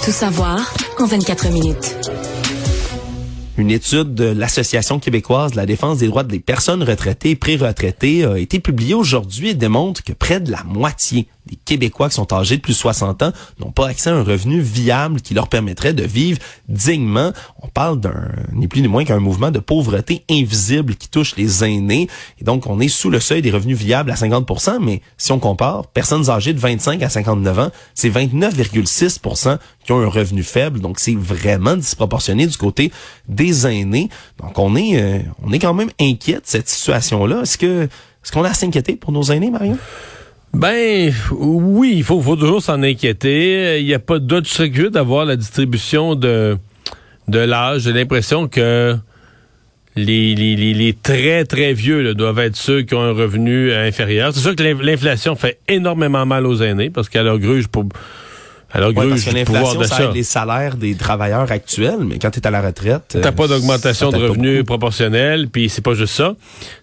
Tout 0.04 0.11
savoir 0.12 0.72
en 0.98 1.06
24 1.06 1.50
minutes. 1.50 1.96
Une 3.56 3.70
étude 3.70 4.14
de 4.14 4.24
l'Association 4.24 4.98
québécoise 4.98 5.52
de 5.52 5.56
la 5.56 5.66
défense 5.66 5.98
des 5.98 6.06
droits 6.08 6.24
des 6.24 6.40
personnes 6.40 6.82
retraitées 6.82 7.30
et 7.30 7.37
pré-retraitées 7.37 8.24
a 8.24 8.38
été 8.38 8.61
publiée 8.61 8.94
aujourd'hui 8.94 9.50
et 9.50 9.54
démontre 9.54 10.02
que 10.04 10.12
près 10.12 10.40
de 10.40 10.50
la 10.50 10.62
moitié 10.64 11.28
des 11.48 11.56
Québécois 11.56 12.08
qui 12.08 12.14
sont 12.14 12.32
âgés 12.32 12.56
de 12.56 12.62
plus 12.62 12.72
de 12.72 12.78
60 12.78 13.22
ans 13.22 13.32
n'ont 13.58 13.72
pas 13.72 13.88
accès 13.88 14.11
à 14.11 14.14
un 14.14 14.22
revenu 14.22 14.61
viable 14.61 15.20
qui 15.20 15.34
leur 15.34 15.48
permettrait 15.48 15.94
de 15.94 16.04
vivre 16.04 16.38
dignement. 16.68 17.32
On 17.62 17.68
parle 17.68 18.00
d'un, 18.00 18.28
ni 18.52 18.68
plus 18.68 18.82
ni 18.82 18.88
moins 18.88 19.04
qu'un 19.04 19.20
mouvement 19.20 19.50
de 19.50 19.58
pauvreté 19.58 20.24
invisible 20.30 20.94
qui 20.94 21.08
touche 21.08 21.37
les 21.37 21.64
aînés. 21.64 22.08
Et 22.40 22.44
donc, 22.44 22.66
on 22.66 22.80
est 22.80 22.88
sous 22.88 23.11
le 23.11 23.20
seuil 23.20 23.42
des 23.42 23.50
revenus 23.50 23.76
viables 23.76 24.11
à 24.11 24.14
50% 24.14 24.78
mais 24.80 25.00
si 25.16 25.32
on 25.32 25.38
compare, 25.38 25.87
personnes 25.88 26.28
âgées 26.30 26.52
de 26.52 26.58
25 26.58 27.02
à 27.02 27.08
59 27.08 27.58
ans, 27.58 27.70
c'est 27.94 28.11
29,6% 28.11 29.58
qui 29.84 29.92
ont 29.92 30.00
un 30.00 30.08
revenu 30.08 30.42
faible. 30.42 30.80
Donc, 30.80 30.98
c'est 30.98 31.14
vraiment 31.14 31.76
disproportionné 31.76 32.46
du 32.46 32.56
côté 32.56 32.92
des 33.28 33.66
aînés. 33.66 34.08
Donc, 34.38 34.58
on 34.58 34.76
est, 34.76 35.00
euh, 35.00 35.18
on 35.42 35.52
est 35.52 35.58
quand 35.58 35.74
même 35.74 35.90
inquiet 36.00 36.37
de 36.37 36.42
cette 36.44 36.68
situation-là. 36.68 37.42
Est-ce 37.42 37.58
que, 37.58 37.84
est-ce 37.84 38.32
qu'on 38.32 38.44
a 38.44 38.50
à 38.50 38.54
s'inquiéter 38.54 38.96
pour 38.96 39.12
nos 39.12 39.24
aînés, 39.24 39.50
Marion? 39.50 39.78
Ben 40.54 41.12
oui, 41.30 41.94
il 41.96 42.04
faut, 42.04 42.20
toujours 42.37 42.62
s'en 42.62 42.82
inquiéter. 42.82 43.80
Il 43.80 43.87
n'y 43.87 43.94
a 43.94 43.98
pas 43.98 44.18
d'autre 44.18 44.48
que 44.66 44.88
d'avoir 44.88 45.24
la 45.24 45.37
distribution 45.37 46.14
de, 46.14 46.56
de 47.28 47.38
l'âge. 47.38 47.82
J'ai 47.82 47.92
l'impression 47.92 48.48
que 48.48 48.96
les, 49.94 50.96
très, 51.02 51.44
très 51.44 51.72
vieux 51.72 52.14
doivent 52.14 52.38
être 52.38 52.56
ceux 52.56 52.82
qui 52.82 52.94
ont 52.94 53.02
un 53.02 53.12
revenu 53.12 53.72
inférieur. 53.72 54.32
C'est 54.32 54.40
sûr 54.40 54.56
que 54.56 54.62
l'inflation 54.62 55.37
fait 55.37 55.58
énormément 55.68 56.24
mal 56.26 56.46
aux 56.46 56.62
aînés 56.62 56.90
parce 56.90 57.08
qu'à 57.08 57.22
leur 57.22 57.38
gruge, 57.38 57.68
pour, 57.68 57.84
alors, 58.70 58.90
ouais, 58.94 59.09
parce 59.09 59.24
que 59.24 59.35
l'inflation, 59.35 59.83
ça 59.85 60.04
aide 60.04 60.14
les 60.14 60.22
salaires 60.22 60.76
des 60.76 60.94
travailleurs 60.94 61.50
actuels, 61.50 62.00
mais 62.07 62.18
quand 62.18 62.31
tu 62.31 62.38
es 62.38 62.46
à 62.46 62.50
la 62.50 62.61
retraite... 62.61 63.18
T'as 63.22 63.33
pas 63.33 63.48
d'augmentation 63.48 64.11
de 64.11 64.18
revenus 64.18 64.64
proportionnelle, 64.64 65.48
puis 65.48 65.70
c'est 65.70 65.83
pas 65.83 65.94
juste 65.94 66.14
ça. 66.14 66.35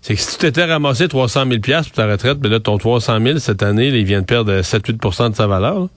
C'est 0.01 0.15
que 0.15 0.21
si 0.21 0.31
tu 0.31 0.37
t'étais 0.37 0.65
ramassé 0.65 1.07
300 1.07 1.45
000 1.47 1.59
pour 1.59 1.91
ta 1.91 2.07
retraite, 2.07 2.39
ben 2.39 2.51
là, 2.51 2.59
ton 2.59 2.79
300 2.79 3.19
000, 3.21 3.37
cette 3.37 3.61
année, 3.61 3.89
il 3.89 4.03
vient 4.03 4.21
de 4.21 4.25
perdre 4.25 4.61
7-8% 4.61 5.31
de 5.31 5.35
sa 5.35 5.45
valeur. 5.45 5.87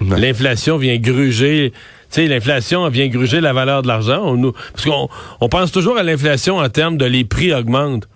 L'inflation 0.00 0.78
vient 0.78 0.96
gruger... 0.96 1.72
Tu 2.10 2.22
sais, 2.22 2.26
l'inflation 2.26 2.88
vient 2.88 3.06
gruger 3.06 3.40
la 3.40 3.52
valeur 3.52 3.82
de 3.82 3.86
l'argent. 3.86 4.20
On, 4.24 4.50
parce 4.50 4.84
qu'on 4.84 5.08
on 5.40 5.48
pense 5.48 5.70
toujours 5.70 5.96
à 5.96 6.02
l'inflation 6.02 6.56
en 6.56 6.68
termes 6.68 6.96
de 6.96 7.04
les 7.04 7.24
prix 7.24 7.54
augmentent. 7.54 8.08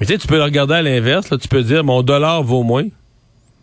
Mais 0.00 0.06
tu 0.06 0.14
sais, 0.14 0.18
tu 0.18 0.26
peux 0.26 0.36
le 0.36 0.42
regarder 0.42 0.74
à 0.74 0.82
l'inverse. 0.82 1.30
Là, 1.30 1.38
tu 1.38 1.46
peux 1.46 1.62
dire, 1.62 1.84
mon 1.84 2.02
dollar 2.02 2.42
vaut 2.42 2.64
moins. 2.64 2.86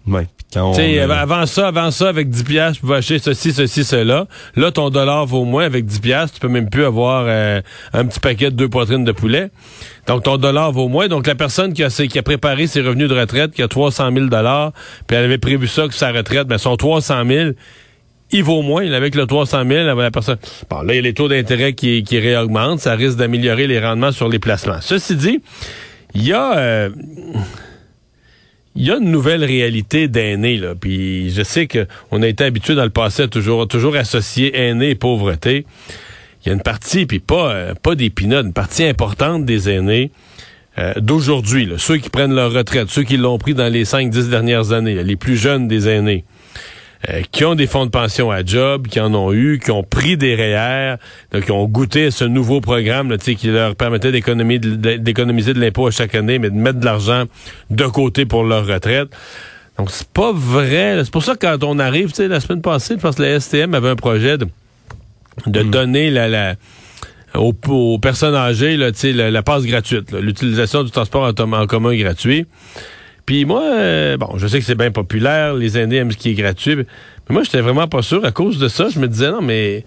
Ouais. 0.07 0.27
Avant 0.55 1.45
ça, 1.45 1.67
avant 1.67 1.91
ça, 1.91 2.07
avec 2.07 2.29
10 2.29 2.43
piastres, 2.43 2.75
tu 2.75 2.81
pouvais 2.81 2.97
acheter 2.97 3.19
ceci, 3.19 3.51
ceci, 3.51 3.83
cela. 3.83 4.27
Là, 4.55 4.71
ton 4.71 4.89
dollar 4.89 5.25
vaut 5.25 5.43
moins. 5.43 5.65
Avec 5.65 5.85
10 5.85 5.99
piastres, 5.99 6.35
tu 6.35 6.39
peux 6.39 6.47
même 6.47 6.69
plus 6.69 6.85
avoir 6.85 7.25
euh, 7.27 7.61
un 7.93 8.05
petit 8.05 8.19
paquet 8.19 8.49
de 8.49 8.55
deux 8.55 8.69
poitrines 8.69 9.03
de 9.03 9.11
poulet. 9.11 9.49
Donc, 10.07 10.23
ton 10.23 10.37
dollar 10.37 10.71
vaut 10.71 10.87
moins. 10.87 11.09
Donc, 11.09 11.27
la 11.27 11.35
personne 11.35 11.73
qui 11.73 11.83
a, 11.83 11.89
qui 11.89 12.17
a 12.17 12.23
préparé 12.23 12.65
ses 12.67 12.81
revenus 12.81 13.09
de 13.09 13.19
retraite, 13.19 13.51
qui 13.51 13.61
a 13.61 13.67
300 13.67 14.11
000 14.13 14.27
dollars, 14.27 14.71
puis 15.05 15.17
elle 15.17 15.25
avait 15.25 15.37
prévu 15.37 15.67
ça 15.67 15.87
que 15.87 15.93
sa 15.93 16.11
retraite, 16.11 16.47
ben, 16.47 16.57
son 16.57 16.77
300 16.77 17.25
000, 17.27 17.49
il 18.31 18.43
vaut 18.43 18.61
moins. 18.61 18.89
Avec 18.89 19.15
le 19.15 19.27
300 19.27 19.63
000, 19.67 19.95
la 19.97 20.11
personne... 20.11 20.37
Bon, 20.69 20.81
là, 20.81 20.93
il 20.93 20.95
y 20.95 20.99
a 20.99 21.01
les 21.01 21.13
taux 21.13 21.27
d'intérêt 21.27 21.73
qui, 21.73 22.03
qui 22.03 22.19
réaugmentent. 22.19 22.79
Ça 22.79 22.95
risque 22.95 23.17
d'améliorer 23.17 23.67
les 23.67 23.79
rendements 23.79 24.13
sur 24.13 24.29
les 24.29 24.39
placements. 24.39 24.79
Ceci 24.79 25.15
dit, 25.15 25.41
il 26.15 26.25
y 26.25 26.31
a... 26.31 26.57
Euh, 26.57 26.89
il 28.77 28.85
y 28.85 28.91
a 28.91 28.97
une 28.97 29.09
nouvelle 29.09 29.43
réalité 29.43 30.07
d'aînés, 30.07 30.57
là. 30.57 30.75
Puis 30.79 31.31
je 31.31 31.41
sais 31.41 31.65
que 31.65 31.87
on 32.11 32.21
a 32.21 32.27
été 32.27 32.43
habitué 32.43 32.75
dans 32.75 32.83
le 32.83 32.91
passé 32.91 33.23
à 33.23 33.27
toujours, 33.27 33.67
toujours 33.67 33.95
associer 33.95 34.55
aînés 34.55 34.91
et 34.91 34.95
pauvreté. 34.95 35.65
Il 36.45 36.49
y 36.49 36.51
a 36.51 36.53
une 36.53 36.61
partie, 36.61 37.07
puis 37.07 37.19
pas, 37.19 37.51
euh, 37.51 37.73
pas 37.73 37.95
des 37.95 38.13
une 38.19 38.53
partie 38.53 38.83
importante 38.83 39.45
des 39.45 39.69
aînés 39.69 40.11
euh, 40.77 40.93
d'aujourd'hui, 40.97 41.67
ceux 41.77 41.97
qui 41.97 42.09
prennent 42.09 42.35
leur 42.35 42.53
retraite, 42.53 42.89
ceux 42.89 43.01
qui 43.01 43.17
l'ont 43.17 43.39
pris 43.39 43.55
dans 43.55 43.71
les 43.71 43.83
5-10 43.83 44.29
dernières 44.29 44.71
années, 44.71 45.03
les 45.03 45.15
plus 45.15 45.37
jeunes 45.37 45.67
des 45.67 45.89
aînés. 45.89 46.23
Euh, 47.09 47.21
qui 47.31 47.45
ont 47.45 47.55
des 47.55 47.67
fonds 47.67 47.85
de 47.85 47.91
pension 47.91 48.31
à 48.31 48.43
job, 48.43 48.87
qui 48.87 48.99
en 48.99 49.13
ont 49.13 49.31
eu, 49.31 49.59
qui 49.63 49.71
ont 49.71 49.83
pris 49.83 50.17
des 50.17 50.35
REER, 50.35 50.95
qui 51.41 51.51
ont 51.51 51.65
goûté 51.65 52.07
à 52.07 52.11
ce 52.11 52.25
nouveau 52.25 52.59
programme 52.59 53.09
là, 53.09 53.17
qui 53.17 53.47
leur 53.47 53.75
permettait 53.75 54.11
d'économiser 54.11 55.53
de, 55.53 55.59
l'impôt 55.59 55.87
à 55.87 55.91
chaque 55.91 56.15
année, 56.15 56.37
mais 56.37 56.49
de 56.49 56.55
mettre 56.55 56.79
de 56.79 56.85
l'argent 56.85 57.23
de 57.69 57.85
côté 57.85 58.25
pour 58.25 58.43
leur 58.43 58.67
retraite. 58.67 59.07
Donc, 59.77 59.89
c'est 59.89 60.09
pas 60.09 60.33
vrai. 60.33 60.99
C'est 61.03 61.11
pour 61.11 61.23
ça 61.23 61.35
que 61.35 61.45
quand 61.45 61.63
on 61.63 61.79
arrive, 61.79 62.09
tu 62.09 62.15
sais, 62.15 62.27
la 62.27 62.41
semaine 62.41 62.61
passée, 62.61 62.95
je 62.97 62.99
pense 62.99 63.15
que 63.15 63.21
la 63.21 63.39
STM 63.39 63.73
avait 63.73 63.89
un 63.89 63.95
projet 63.95 64.37
de, 64.37 64.47
de 65.45 65.63
mm. 65.63 65.69
donner 65.69 66.09
la, 66.09 66.27
la 66.27 66.55
aux, 67.35 67.99
personnes 67.99 68.35
âgées 68.35 68.75
là, 68.75 68.89
la, 69.03 69.31
la 69.31 69.43
passe 69.43 69.63
gratuite, 69.63 70.11
l'utilisation 70.11 70.83
du 70.83 70.91
transport 70.91 71.23
en 71.23 71.67
commun 71.67 71.95
gratuit. 71.95 72.47
Puis 73.27 73.43
moi, 73.43 73.61
euh, 73.61 74.15
bon, 74.15 74.37
je 74.37 74.47
sais 74.47 74.57
que 74.57 74.65
c'est 74.65 74.73
bien 74.73 74.89
populaire, 74.89 75.53
les 75.53 75.77
aînés 75.77 75.97
aiment 75.97 76.13
ce 76.13 76.17
qui 76.17 76.29
est 76.29 76.33
gratuit, 76.33 76.77
mais 76.77 76.85
moi, 77.29 77.43
j'étais 77.43 77.59
vraiment 77.59 77.87
pas 77.87 78.01
sûr. 78.01 78.23
À 78.23 78.31
cause 78.31 78.57
de 78.57 78.69
ça, 78.69 78.87
je 78.87 78.99
me 78.99 79.07
disais, 79.07 79.29
non, 79.29 79.41
mais 79.41 79.83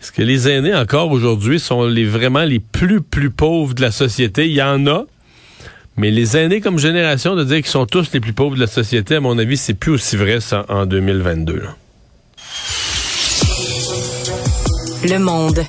est-ce 0.00 0.10
que 0.10 0.22
les 0.22 0.48
aînés, 0.48 0.74
encore 0.74 1.10
aujourd'hui, 1.10 1.60
sont 1.60 1.84
les 1.84 2.06
vraiment 2.06 2.44
les 2.44 2.60
plus, 2.60 3.02
plus 3.02 3.28
pauvres 3.28 3.74
de 3.74 3.82
la 3.82 3.90
société? 3.90 4.46
Il 4.46 4.54
y 4.54 4.62
en 4.62 4.86
a, 4.86 5.04
mais 5.98 6.10
les 6.10 6.34
aînés 6.38 6.62
comme 6.62 6.78
génération, 6.78 7.36
de 7.36 7.44
dire 7.44 7.56
qu'ils 7.56 7.66
sont 7.66 7.84
tous 7.84 8.10
les 8.14 8.20
plus 8.20 8.32
pauvres 8.32 8.54
de 8.54 8.60
la 8.60 8.66
société, 8.66 9.16
à 9.16 9.20
mon 9.20 9.36
avis, 9.38 9.58
c'est 9.58 9.74
plus 9.74 9.92
aussi 9.92 10.16
vrai 10.16 10.40
ça 10.40 10.64
en 10.70 10.86
2022. 10.86 11.64
Le 15.04 15.18
monde. 15.18 15.62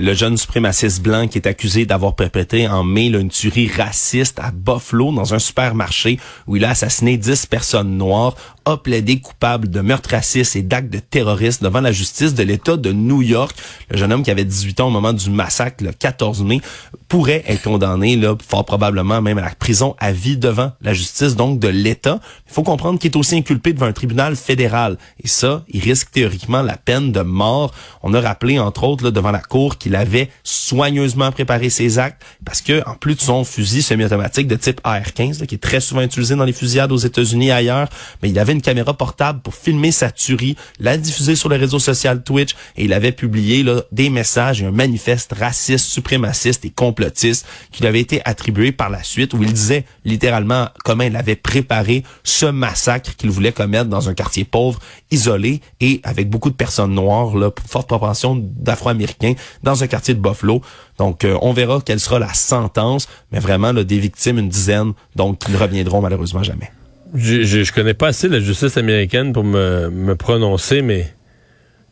Le 0.00 0.12
jeune 0.12 0.36
suprémaciste 0.36 1.04
blanc 1.04 1.28
qui 1.28 1.38
est 1.38 1.46
accusé 1.46 1.86
d'avoir 1.86 2.16
perpétré 2.16 2.66
en 2.66 2.82
mai 2.82 3.06
une 3.06 3.28
tuerie 3.28 3.68
raciste 3.68 4.40
à 4.40 4.50
Buffalo 4.50 5.12
dans 5.12 5.34
un 5.34 5.38
supermarché 5.38 6.18
où 6.48 6.56
il 6.56 6.64
a 6.64 6.70
assassiné 6.70 7.16
10 7.16 7.46
personnes 7.46 7.96
noires 7.96 8.34
a 8.64 8.76
plaidé 8.76 9.20
coupable 9.20 9.68
de 9.68 9.80
meurtre 9.80 10.10
raciste 10.10 10.56
et 10.56 10.62
d'actes 10.62 10.90
de 10.90 10.98
terrorisme 10.98 11.64
devant 11.64 11.80
la 11.80 11.92
justice 11.92 12.34
de 12.34 12.42
l'État 12.42 12.76
de 12.76 12.92
New 12.92 13.22
York. 13.22 13.56
Le 13.90 13.96
jeune 13.96 14.12
homme 14.12 14.22
qui 14.22 14.30
avait 14.30 14.44
18 14.44 14.80
ans 14.80 14.86
au 14.88 14.90
moment 14.90 15.12
du 15.12 15.30
massacre 15.30 15.84
le 15.84 15.92
14 15.92 16.42
mai 16.42 16.60
pourrait 17.08 17.44
être 17.46 17.62
condamné, 17.62 18.16
là, 18.16 18.34
fort 18.46 18.64
probablement 18.64 19.20
même 19.20 19.38
à 19.38 19.42
la 19.42 19.54
prison 19.54 19.94
à 19.98 20.12
vie 20.12 20.36
devant 20.36 20.72
la 20.80 20.94
justice 20.94 21.36
donc 21.36 21.58
de 21.58 21.68
l'État. 21.68 22.20
Il 22.48 22.52
faut 22.52 22.62
comprendre 22.62 22.98
qu'il 22.98 23.10
est 23.10 23.16
aussi 23.16 23.36
inculpé 23.36 23.72
devant 23.72 23.86
un 23.86 23.92
tribunal 23.92 24.36
fédéral. 24.36 24.96
Et 25.22 25.28
ça, 25.28 25.64
il 25.68 25.80
risque 25.82 26.10
théoriquement 26.10 26.62
la 26.62 26.76
peine 26.76 27.12
de 27.12 27.20
mort. 27.20 27.72
On 28.02 28.14
a 28.14 28.20
rappelé, 28.20 28.58
entre 28.58 28.84
autres, 28.84 29.04
là, 29.04 29.10
devant 29.10 29.30
la 29.30 29.40
cour 29.40 29.78
qu'il 29.78 29.94
avait 29.96 30.30
soigneusement 30.42 31.30
préparé 31.32 31.70
ses 31.70 31.98
actes 31.98 32.22
parce 32.44 32.62
que, 32.62 32.82
en 32.88 32.94
plus 32.94 33.14
de 33.14 33.20
son 33.20 33.44
fusil 33.44 33.82
semi-automatique 33.82 34.48
de 34.48 34.56
type 34.56 34.80
AR-15, 34.84 35.46
qui 35.46 35.54
est 35.54 35.58
très 35.58 35.80
souvent 35.80 36.00
utilisé 36.00 36.34
dans 36.34 36.44
les 36.44 36.52
fusillades 36.52 36.92
aux 36.92 36.96
États-Unis 36.96 37.48
et 37.48 37.52
ailleurs, 37.52 37.88
mais 38.22 38.30
il 38.30 38.38
avait 38.38 38.53
une 38.54 38.62
caméra 38.62 38.94
portable 38.94 39.40
pour 39.40 39.54
filmer 39.54 39.92
sa 39.92 40.10
tuerie, 40.10 40.56
la 40.80 40.96
diffuser 40.96 41.36
sur 41.36 41.48
le 41.48 41.56
réseau 41.56 41.78
social 41.78 42.22
Twitch 42.22 42.52
et 42.76 42.84
il 42.84 42.92
avait 42.92 43.12
publié 43.12 43.62
là, 43.62 43.82
des 43.92 44.10
messages 44.10 44.62
et 44.62 44.66
un 44.66 44.70
manifeste 44.70 45.32
raciste, 45.32 45.86
suprémaciste 45.86 46.64
et 46.64 46.70
complotiste 46.70 47.46
qui 47.70 47.82
lui 47.82 47.88
avait 47.88 48.00
été 48.00 48.22
attribué 48.24 48.72
par 48.72 48.90
la 48.90 49.02
suite 49.02 49.34
où 49.34 49.42
il 49.42 49.52
disait 49.52 49.84
littéralement 50.04 50.68
comment 50.84 51.04
il 51.04 51.16
avait 51.16 51.36
préparé 51.36 52.04
ce 52.22 52.46
massacre 52.46 53.16
qu'il 53.16 53.30
voulait 53.30 53.52
commettre 53.52 53.90
dans 53.90 54.08
un 54.08 54.14
quartier 54.14 54.44
pauvre, 54.44 54.78
isolé 55.10 55.60
et 55.80 56.00
avec 56.04 56.30
beaucoup 56.30 56.50
de 56.50 56.56
personnes 56.56 56.94
noires, 56.94 57.36
là, 57.36 57.50
forte 57.66 57.88
proportion 57.88 58.36
d'Afro-Américains 58.40 59.34
dans 59.62 59.82
un 59.82 59.86
quartier 59.86 60.14
de 60.14 60.20
Buffalo. 60.20 60.62
Donc, 60.98 61.24
euh, 61.24 61.36
on 61.42 61.52
verra 61.52 61.80
quelle 61.84 62.00
sera 62.00 62.18
la 62.18 62.32
sentence, 62.32 63.08
mais 63.32 63.40
vraiment, 63.40 63.72
là, 63.72 63.84
des 63.84 63.98
victimes, 63.98 64.38
une 64.38 64.48
dizaine, 64.48 64.92
donc, 65.16 65.40
qui 65.40 65.50
ne 65.50 65.56
reviendront 65.56 66.00
malheureusement 66.00 66.42
jamais. 66.42 66.70
Je, 67.14 67.72
connais 67.72 67.94
pas 67.94 68.08
assez 68.08 68.28
la 68.28 68.40
justice 68.40 68.76
américaine 68.76 69.32
pour 69.32 69.44
me, 69.44 69.88
me 69.88 70.16
prononcer, 70.16 70.82
mais 70.82 71.14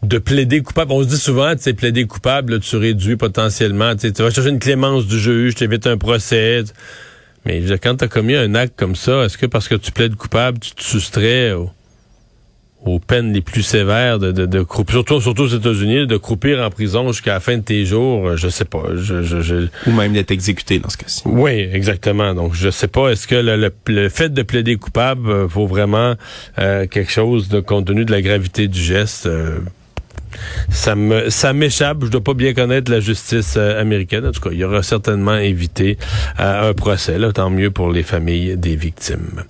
de 0.03 0.19
plaider 0.19 0.63
coupable. 0.63 0.93
On 0.93 1.03
se 1.03 1.09
dit 1.09 1.17
souvent, 1.17 1.55
tu 1.55 1.63
sais, 1.63 1.75
plaider 1.75 2.07
coupable, 2.07 2.61
tu 2.61 2.77
réduis 2.77 3.17
potentiellement, 3.17 3.95
tu 3.95 4.11
vas 4.11 4.31
chercher 4.31 4.51
une 4.51 4.59
clémence 4.59 5.07
du 5.07 5.19
juge, 5.19 5.55
tu 5.55 5.65
évites 5.65 5.87
un 5.87 5.97
procès. 5.97 6.65
Mais 7.45 7.63
quand 7.79 7.97
tu 7.97 8.05
as 8.05 8.09
commis 8.09 8.35
un 8.35 8.55
acte 8.55 8.75
comme 8.77 8.97
ça, 8.97 9.25
est-ce 9.25 9.39
que 9.39 9.47
parce 9.47 9.69
que 9.69 9.75
tu 9.75 9.93
plaides 9.93 10.17
coupable, 10.17 10.59
tu 10.59 10.73
te 10.73 10.83
soustrais 10.83 11.53
aux 12.85 12.99
peines 12.99 13.33
les 13.33 13.41
plus 13.41 13.63
sévères 13.63 14.19
de, 14.19 14.33
de, 14.33 14.47
de 14.47 14.67
surtout, 14.89 15.21
surtout 15.21 15.43
aux 15.43 15.47
États-Unis, 15.47 16.07
de 16.07 16.17
croupir 16.17 16.61
en 16.61 16.71
prison 16.71 17.07
jusqu'à 17.09 17.35
la 17.35 17.41
fin 17.41 17.57
de 17.57 17.63
tes 17.63 17.85
jours, 17.85 18.29
euh, 18.29 18.37
je 18.37 18.49
sais 18.49 18.65
pas. 18.65 18.83
Je, 18.97 19.23
je, 19.23 19.69
Ou 19.87 19.93
même 19.93 20.13
d'être 20.13 20.31
exécuté 20.31 20.79
dans 20.79 20.89
ce 20.89 20.97
cas-ci. 20.97 21.23
Oui, 21.27 21.69
exactement. 21.73 22.35
Donc, 22.35 22.55
je 22.55 22.71
sais 22.71 22.89
pas, 22.89 23.11
est-ce 23.11 23.27
que 23.27 23.37
le, 23.37 23.73
le, 23.87 24.09
fait 24.09 24.31
de 24.31 24.43
plaider 24.43 24.77
coupable 24.77 25.31
euh, 25.31 25.47
vaut 25.47 25.67
vraiment 25.67 26.15
euh, 26.59 26.87
quelque 26.87 27.13
chose 27.13 27.49
de 27.49 27.61
compte 27.61 27.87
tenu 27.87 28.05
de 28.05 28.13
la 28.13 28.23
gravité 28.23 28.69
du 28.69 28.81
geste? 28.81 29.29
ça 30.71 30.95
me 30.95 31.29
ça 31.31 31.53
m'échappe. 31.53 32.05
Je 32.05 32.11
dois 32.11 32.23
pas 32.23 32.35
bien 32.35 32.55
connaître 32.55 32.91
la 32.91 33.01
justice 33.01 33.57
américaine. 33.57 34.27
En 34.27 34.33
tout 34.33 34.41
cas, 34.41 34.51
il 34.51 34.59
y 34.59 34.65
aura 34.65 34.83
certainement 34.83 35.37
évité 35.37 35.99
un 36.39 36.73
procès. 36.73 37.19
Là, 37.19 37.33
tant 37.33 37.51
mieux 37.51 37.71
pour 37.71 37.93
les 37.93 38.03
familles 38.03 38.57
des 38.57 38.75
victimes. 38.75 39.45